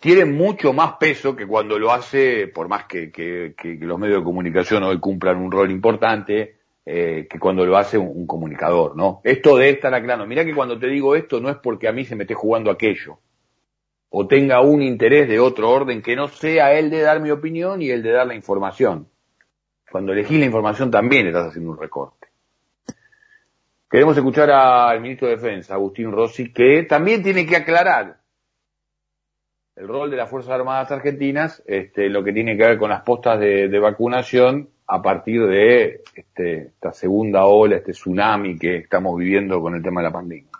tiene 0.00 0.24
mucho 0.24 0.72
más 0.72 0.94
peso 0.94 1.36
que 1.36 1.46
cuando 1.46 1.78
lo 1.78 1.92
hace, 1.92 2.48
por 2.48 2.68
más 2.68 2.86
que, 2.86 3.54
los 3.80 3.98
medios 3.98 4.20
de 4.20 4.24
comunicación 4.24 4.82
hoy 4.82 4.98
cumplan 4.98 5.36
un 5.36 5.52
rol 5.52 5.70
importante, 5.70 6.56
eh, 6.86 7.28
que 7.28 7.38
cuando 7.38 7.66
lo 7.66 7.76
hace 7.76 7.98
un, 7.98 8.26
comunicador, 8.26 8.96
¿no? 8.96 9.20
Esto 9.22 9.58
de 9.58 9.68
estar 9.68 9.92
aclarando. 9.92 10.26
Mira 10.26 10.44
que 10.44 10.54
cuando 10.54 10.78
te 10.78 10.86
digo 10.86 11.14
esto 11.14 11.38
no 11.38 11.50
es 11.50 11.56
porque 11.56 11.86
a 11.86 11.92
mí 11.92 12.06
se 12.06 12.16
me 12.16 12.24
esté 12.24 12.32
jugando 12.32 12.70
aquello, 12.70 13.18
o 14.08 14.26
tenga 14.26 14.62
un 14.62 14.80
interés 14.80 15.28
de 15.28 15.38
otro 15.38 15.70
orden 15.70 16.00
que 16.00 16.16
no 16.16 16.28
sea 16.28 16.72
el 16.72 16.88
de 16.88 17.02
dar 17.02 17.20
mi 17.20 17.30
opinión 17.30 17.82
y 17.82 17.90
el 17.90 18.02
de 18.02 18.12
dar 18.12 18.26
la 18.26 18.34
información. 18.34 19.06
Cuando 19.92 20.12
elegís 20.12 20.38
la 20.38 20.46
información 20.46 20.90
también 20.90 21.26
estás 21.26 21.48
haciendo 21.48 21.72
un 21.72 21.78
recorte. 21.78 22.28
Queremos 23.90 24.16
escuchar 24.16 24.50
al 24.50 25.00
ministro 25.02 25.28
de 25.28 25.36
Defensa, 25.36 25.74
Agustín 25.74 26.10
Rossi, 26.10 26.52
que 26.52 26.84
también 26.84 27.22
tiene 27.22 27.44
que 27.44 27.56
aclarar 27.56 28.19
el 29.80 29.88
rol 29.88 30.10
de 30.10 30.18
las 30.18 30.28
Fuerzas 30.28 30.52
Armadas 30.52 30.90
Argentinas, 30.92 31.62
este, 31.66 32.10
lo 32.10 32.22
que 32.22 32.34
tiene 32.34 32.54
que 32.54 32.64
ver 32.64 32.76
con 32.76 32.90
las 32.90 33.00
postas 33.00 33.40
de, 33.40 33.78
vacunación 33.78 34.68
a 34.86 35.00
partir 35.00 35.46
de 35.46 36.02
este, 36.14 36.66
esta 36.66 36.92
segunda 36.92 37.46
ola, 37.46 37.76
este 37.76 37.92
tsunami 37.92 38.58
que 38.58 38.76
estamos 38.76 39.16
viviendo 39.18 39.58
con 39.62 39.74
el 39.74 39.82
tema 39.82 40.02
de 40.02 40.08
la 40.08 40.12
pandemia. 40.12 40.59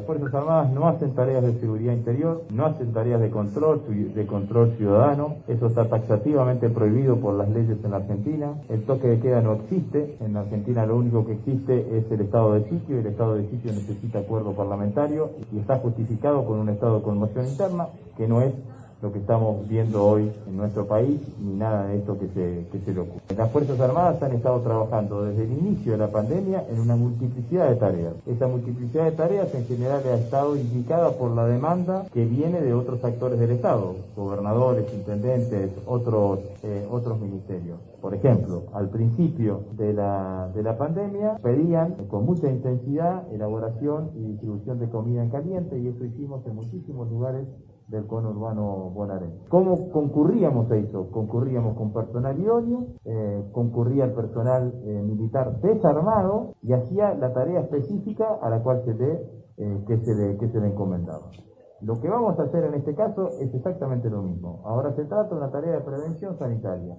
Las 0.00 0.06
Fuerzas 0.06 0.32
Armadas 0.32 0.72
no 0.72 0.88
hacen 0.88 1.14
tareas 1.14 1.42
de 1.42 1.60
seguridad 1.60 1.92
interior, 1.92 2.44
no 2.48 2.64
hacen 2.64 2.90
tareas 2.94 3.20
de 3.20 3.28
control, 3.28 3.82
de 4.14 4.26
control 4.26 4.74
ciudadano, 4.78 5.36
eso 5.46 5.66
está 5.66 5.90
taxativamente 5.90 6.70
prohibido 6.70 7.16
por 7.16 7.34
las 7.34 7.50
leyes 7.50 7.76
en 7.84 7.90
la 7.90 7.98
Argentina, 7.98 8.54
el 8.70 8.84
toque 8.84 9.08
de 9.08 9.20
queda 9.20 9.42
no 9.42 9.52
existe, 9.52 10.16
en 10.20 10.32
la 10.32 10.40
Argentina 10.40 10.86
lo 10.86 10.96
único 10.96 11.26
que 11.26 11.32
existe 11.32 11.98
es 11.98 12.10
el 12.10 12.22
estado 12.22 12.54
de 12.54 12.66
sitio 12.70 12.96
y 12.96 13.00
el 13.00 13.08
estado 13.08 13.34
de 13.34 13.50
sitio 13.50 13.72
necesita 13.74 14.20
acuerdo 14.20 14.52
parlamentario 14.52 15.32
y 15.52 15.58
está 15.58 15.76
justificado 15.80 16.46
con 16.46 16.60
un 16.60 16.70
estado 16.70 16.96
de 16.96 17.02
conmoción 17.02 17.46
interna 17.46 17.88
que 18.16 18.26
no 18.26 18.40
es 18.40 18.54
lo 19.02 19.12
que 19.12 19.18
estamos 19.18 19.66
viendo 19.68 20.04
hoy 20.04 20.30
en 20.46 20.56
nuestro 20.56 20.86
país, 20.86 21.20
ni 21.40 21.54
nada 21.54 21.86
de 21.86 21.98
esto 21.98 22.18
que 22.18 22.28
se, 22.28 22.66
que 22.70 22.78
se 22.84 22.92
le 22.92 23.00
ocurre. 23.00 23.20
Las 23.36 23.50
Fuerzas 23.50 23.80
Armadas 23.80 24.22
han 24.22 24.32
estado 24.32 24.60
trabajando 24.60 25.24
desde 25.24 25.44
el 25.44 25.52
inicio 25.52 25.92
de 25.92 25.98
la 25.98 26.08
pandemia 26.08 26.64
en 26.70 26.80
una 26.80 26.96
multiplicidad 26.96 27.70
de 27.70 27.76
tareas. 27.76 28.14
Esa 28.26 28.46
multiplicidad 28.46 29.04
de 29.04 29.12
tareas 29.12 29.54
en 29.54 29.64
general 29.66 30.02
ha 30.04 30.16
estado 30.16 30.56
indicada 30.56 31.12
por 31.12 31.30
la 31.30 31.46
demanda 31.46 32.04
que 32.12 32.26
viene 32.26 32.60
de 32.60 32.74
otros 32.74 33.02
actores 33.04 33.38
del 33.38 33.50
Estado, 33.52 33.94
gobernadores, 34.16 34.92
intendentes, 34.92 35.70
otros, 35.86 36.40
eh, 36.62 36.86
otros 36.90 37.18
ministerios. 37.20 37.78
Por 38.00 38.14
ejemplo, 38.14 38.64
al 38.72 38.88
principio 38.88 39.62
de 39.76 39.92
la, 39.92 40.50
de 40.54 40.62
la 40.62 40.76
pandemia 40.76 41.36
pedían 41.42 41.94
con 42.08 42.24
mucha 42.24 42.48
intensidad 42.48 43.30
elaboración 43.32 44.10
y 44.14 44.32
distribución 44.32 44.78
de 44.78 44.88
comida 44.88 45.22
en 45.22 45.30
caliente 45.30 45.78
y 45.78 45.88
eso 45.88 46.04
hicimos 46.04 46.46
en 46.46 46.54
muchísimos 46.54 47.10
lugares 47.10 47.46
del 47.90 48.06
cono 48.06 48.30
urbano 48.30 48.90
bonaerense. 48.94 49.48
¿Cómo 49.48 49.90
concurríamos 49.90 50.70
a 50.70 50.76
eso? 50.76 51.10
Concurríamos 51.10 51.76
con 51.76 51.92
personal 51.92 52.38
idóneo, 52.38 52.86
eh, 53.04 53.44
concurría 53.52 54.04
el 54.04 54.12
personal 54.12 54.72
eh, 54.84 55.02
militar 55.02 55.60
desarmado 55.60 56.54
y 56.62 56.72
hacía 56.72 57.14
la 57.14 57.32
tarea 57.32 57.60
específica 57.60 58.38
a 58.40 58.48
la 58.48 58.62
cual 58.62 58.82
se 58.84 58.94
le, 58.94 59.12
eh, 59.56 59.84
que, 59.88 59.98
se 59.98 60.14
le, 60.14 60.38
que 60.38 60.48
se 60.48 60.60
le 60.60 60.68
encomendaba. 60.68 61.30
Lo 61.82 62.00
que 62.00 62.08
vamos 62.08 62.38
a 62.38 62.44
hacer 62.44 62.64
en 62.64 62.74
este 62.74 62.94
caso 62.94 63.28
es 63.40 63.52
exactamente 63.52 64.08
lo 64.08 64.22
mismo. 64.22 64.62
Ahora 64.66 64.92
se 64.94 65.04
trata 65.06 65.30
de 65.30 65.40
una 65.40 65.50
tarea 65.50 65.72
de 65.72 65.80
prevención 65.80 66.38
sanitaria. 66.38 66.94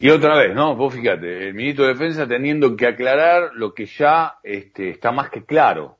Y 0.00 0.10
otra 0.10 0.38
vez, 0.38 0.54
¿no? 0.54 0.76
Vos 0.76 0.94
fíjate, 0.94 1.48
el 1.48 1.54
ministro 1.54 1.84
de 1.84 1.94
Defensa 1.94 2.26
teniendo 2.26 2.76
que 2.76 2.86
aclarar 2.86 3.50
lo 3.54 3.74
que 3.74 3.86
ya 3.86 4.36
este, 4.44 4.90
está 4.90 5.10
más 5.10 5.28
que 5.28 5.44
claro 5.44 5.97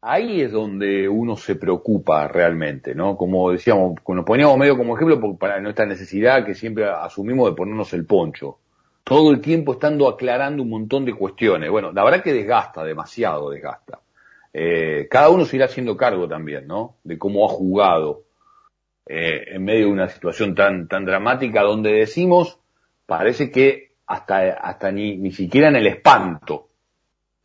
ahí 0.00 0.42
es 0.42 0.52
donde 0.52 1.08
uno 1.08 1.36
se 1.36 1.56
preocupa 1.56 2.28
realmente, 2.28 2.94
¿no? 2.94 3.16
Como 3.16 3.50
decíamos, 3.50 3.94
nos 4.06 4.24
poníamos 4.24 4.56
medio 4.56 4.76
como 4.76 4.96
ejemplo 4.96 5.36
para 5.36 5.60
nuestra 5.60 5.86
necesidad 5.86 6.44
que 6.44 6.54
siempre 6.54 6.88
asumimos 6.88 7.50
de 7.50 7.56
ponernos 7.56 7.92
el 7.92 8.06
poncho. 8.06 8.58
Todo 9.04 9.30
el 9.30 9.40
tiempo 9.40 9.72
estando 9.72 10.08
aclarando 10.08 10.62
un 10.62 10.70
montón 10.70 11.04
de 11.04 11.14
cuestiones. 11.14 11.70
Bueno, 11.70 11.92
la 11.92 12.04
verdad 12.04 12.22
que 12.22 12.32
desgasta, 12.32 12.84
demasiado 12.84 13.50
desgasta. 13.50 14.00
Eh, 14.52 15.08
cada 15.10 15.30
uno 15.30 15.44
se 15.44 15.56
irá 15.56 15.66
haciendo 15.66 15.96
cargo 15.96 16.28
también, 16.28 16.66
¿no? 16.66 16.96
De 17.04 17.18
cómo 17.18 17.46
ha 17.46 17.48
jugado 17.48 18.24
eh, 19.06 19.44
en 19.52 19.64
medio 19.64 19.86
de 19.86 19.92
una 19.92 20.08
situación 20.08 20.54
tan, 20.54 20.88
tan 20.88 21.04
dramática 21.04 21.62
donde 21.62 21.92
decimos, 21.92 22.58
parece 23.06 23.50
que 23.50 23.92
hasta, 24.06 24.52
hasta 24.52 24.92
ni, 24.92 25.16
ni 25.16 25.32
siquiera 25.32 25.68
en 25.68 25.76
el 25.76 25.86
espanto 25.86 26.68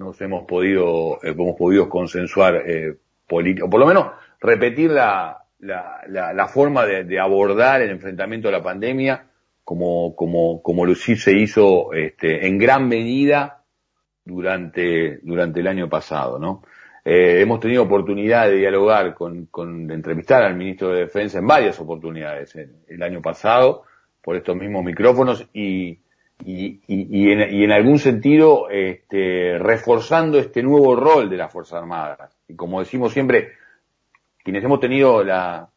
nos 0.04 0.20
hemos 0.22 0.46
podido, 0.46 1.16
eh, 1.24 1.32
hemos 1.32 1.56
podido 1.58 1.90
consensuar 1.90 2.64
eh, 2.68 2.98
o 3.30 3.70
por 3.70 3.80
lo 3.80 3.88
menos 3.88 4.12
repetir 4.40 4.92
la, 4.92 5.44
la, 5.60 6.34
la, 6.34 6.48
forma 6.48 6.86
de, 6.86 7.20
abordar 7.20 7.82
el 7.82 7.90
enfrentamiento 7.90 8.50
a 8.50 8.52
la 8.52 8.62
pandemia 8.62 9.26
como, 9.64 10.16
como, 10.16 10.62
como 10.62 10.94
sí 10.94 11.16
se 11.16 11.36
hizo 11.36 11.94
este, 11.94 12.46
en 12.46 12.60
gran 12.60 12.88
medida 12.88 13.64
durante, 14.24 15.20
durante 15.24 15.62
el 15.62 15.68
año 15.68 15.90
pasado, 15.90 16.38
¿no? 16.38 16.64
Eh, 17.06 17.42
hemos 17.42 17.60
tenido 17.60 17.84
oportunidad 17.84 18.48
de 18.48 18.58
dialogar 18.58 19.14
con, 19.14 19.48
con, 19.48 19.88
de 19.88 19.96
entrevistar 19.96 20.44
al 20.44 20.56
ministro 20.56 20.90
de 20.90 21.02
Defensa 21.02 21.40
en 21.40 21.48
varias 21.48 21.80
oportunidades 21.80 22.56
el 22.56 23.04
año 23.04 23.22
pasado 23.22 23.84
por 24.22 24.38
estos 24.38 24.56
mismos 24.56 24.86
micrófonos 24.86 25.50
y, 25.54 26.00
y, 26.46 26.82
y, 26.88 27.32
en, 27.32 27.54
y, 27.54 27.64
en, 27.64 27.72
algún 27.72 28.00
sentido 28.00 28.70
este, 28.70 29.58
reforzando 29.60 30.40
este 30.40 30.64
nuevo 30.64 30.96
rol 30.96 31.30
de 31.30 31.38
las 31.38 31.52
Fuerzas 31.52 31.80
Armadas. 31.80 32.36
Y 32.48 32.56
como 32.56 32.80
decimos 32.80 33.14
siempre, 33.14 33.54
quienes 34.44 34.64
hemos 34.64 34.80
tenido 34.80 35.24
la, 35.24 35.70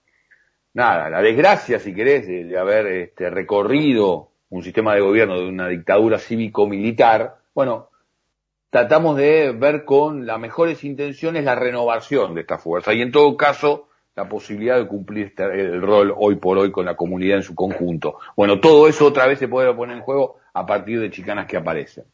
nada, 0.75 1.09
la 1.09 1.23
desgracia, 1.23 1.79
si 1.79 1.95
querés, 1.95 2.27
de, 2.27 2.59
haber 2.59 2.87
este, 2.87 3.31
recorrido 3.31 4.29
un 4.51 4.63
sistema 4.63 4.95
de 4.95 5.01
gobierno 5.01 5.39
de 5.39 5.49
una 5.49 5.69
dictadura 5.69 6.19
cívico-militar, 6.19 7.37
bueno, 7.55 7.89
tratamos 8.71 9.17
de 9.17 9.53
ver 9.53 9.85
con 9.85 10.27
las 10.27 10.39
mejores 10.39 10.85
intenciones 10.85 11.45
la 11.45 11.55
renovación 11.55 12.35
de 12.35 12.43
esta 12.43 12.59
fuerza 12.59 12.93
y 12.93 13.01
en 13.01 13.11
todo 13.11 13.37
caso 13.37 13.89
la 14.17 14.29
posibilidad 14.29 14.79
de 14.79 14.87
cumplir 14.87 15.27
este, 15.27 15.45
el 15.45 15.83
rol 15.83 16.15
hoy 16.17 16.37
por 16.37 16.59
hoy 16.59 16.73
con 16.73 16.87
la 16.87 16.97
comunidad 16.97 17.37
en 17.37 17.43
su 17.43 17.55
conjunto. 17.55 18.19
Bueno, 18.35 18.61
todo 18.61 18.89
eso 18.89 19.07
otra 19.07 19.27
vez 19.27 19.39
se 19.39 19.49
puede 19.49 19.73
poner 19.75 19.97
en 19.97 20.03
juego 20.03 20.39
a 20.57 20.65
partir 20.65 21.01
de 21.01 21.11
chicanas 21.11 21.47
que 21.47 21.57
aparecen. 21.57 22.05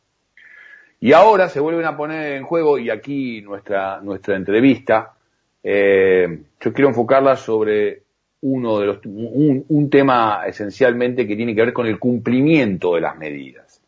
Y 1.00 1.12
ahora 1.12 1.48
se 1.48 1.60
vuelven 1.60 1.86
a 1.86 1.96
poner 1.96 2.32
en 2.34 2.44
juego, 2.44 2.78
y 2.78 2.90
aquí 2.90 3.40
nuestra, 3.42 4.00
nuestra 4.00 4.36
entrevista, 4.36 5.14
eh, 5.62 6.42
yo 6.60 6.72
quiero 6.72 6.88
enfocarla 6.88 7.36
sobre 7.36 8.02
uno 8.42 8.80
de 8.80 8.86
los, 8.86 9.06
un, 9.06 9.64
un 9.68 9.90
tema 9.90 10.42
esencialmente 10.46 11.26
que 11.26 11.36
tiene 11.36 11.54
que 11.54 11.62
ver 11.62 11.72
con 11.72 11.86
el 11.86 11.98
cumplimiento 11.98 12.94
de 12.96 13.00
las 13.00 13.16
medidas. 13.16 13.80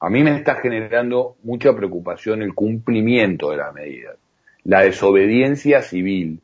A 0.00 0.08
mí 0.08 0.22
me 0.22 0.36
está 0.36 0.54
generando 0.54 1.36
mucha 1.42 1.74
preocupación 1.74 2.42
el 2.42 2.54
cumplimiento 2.54 3.50
de 3.50 3.56
las 3.56 3.74
medidas. 3.74 4.16
la 4.64 4.82
desobediencia 4.82 5.82
civil. 5.82 6.40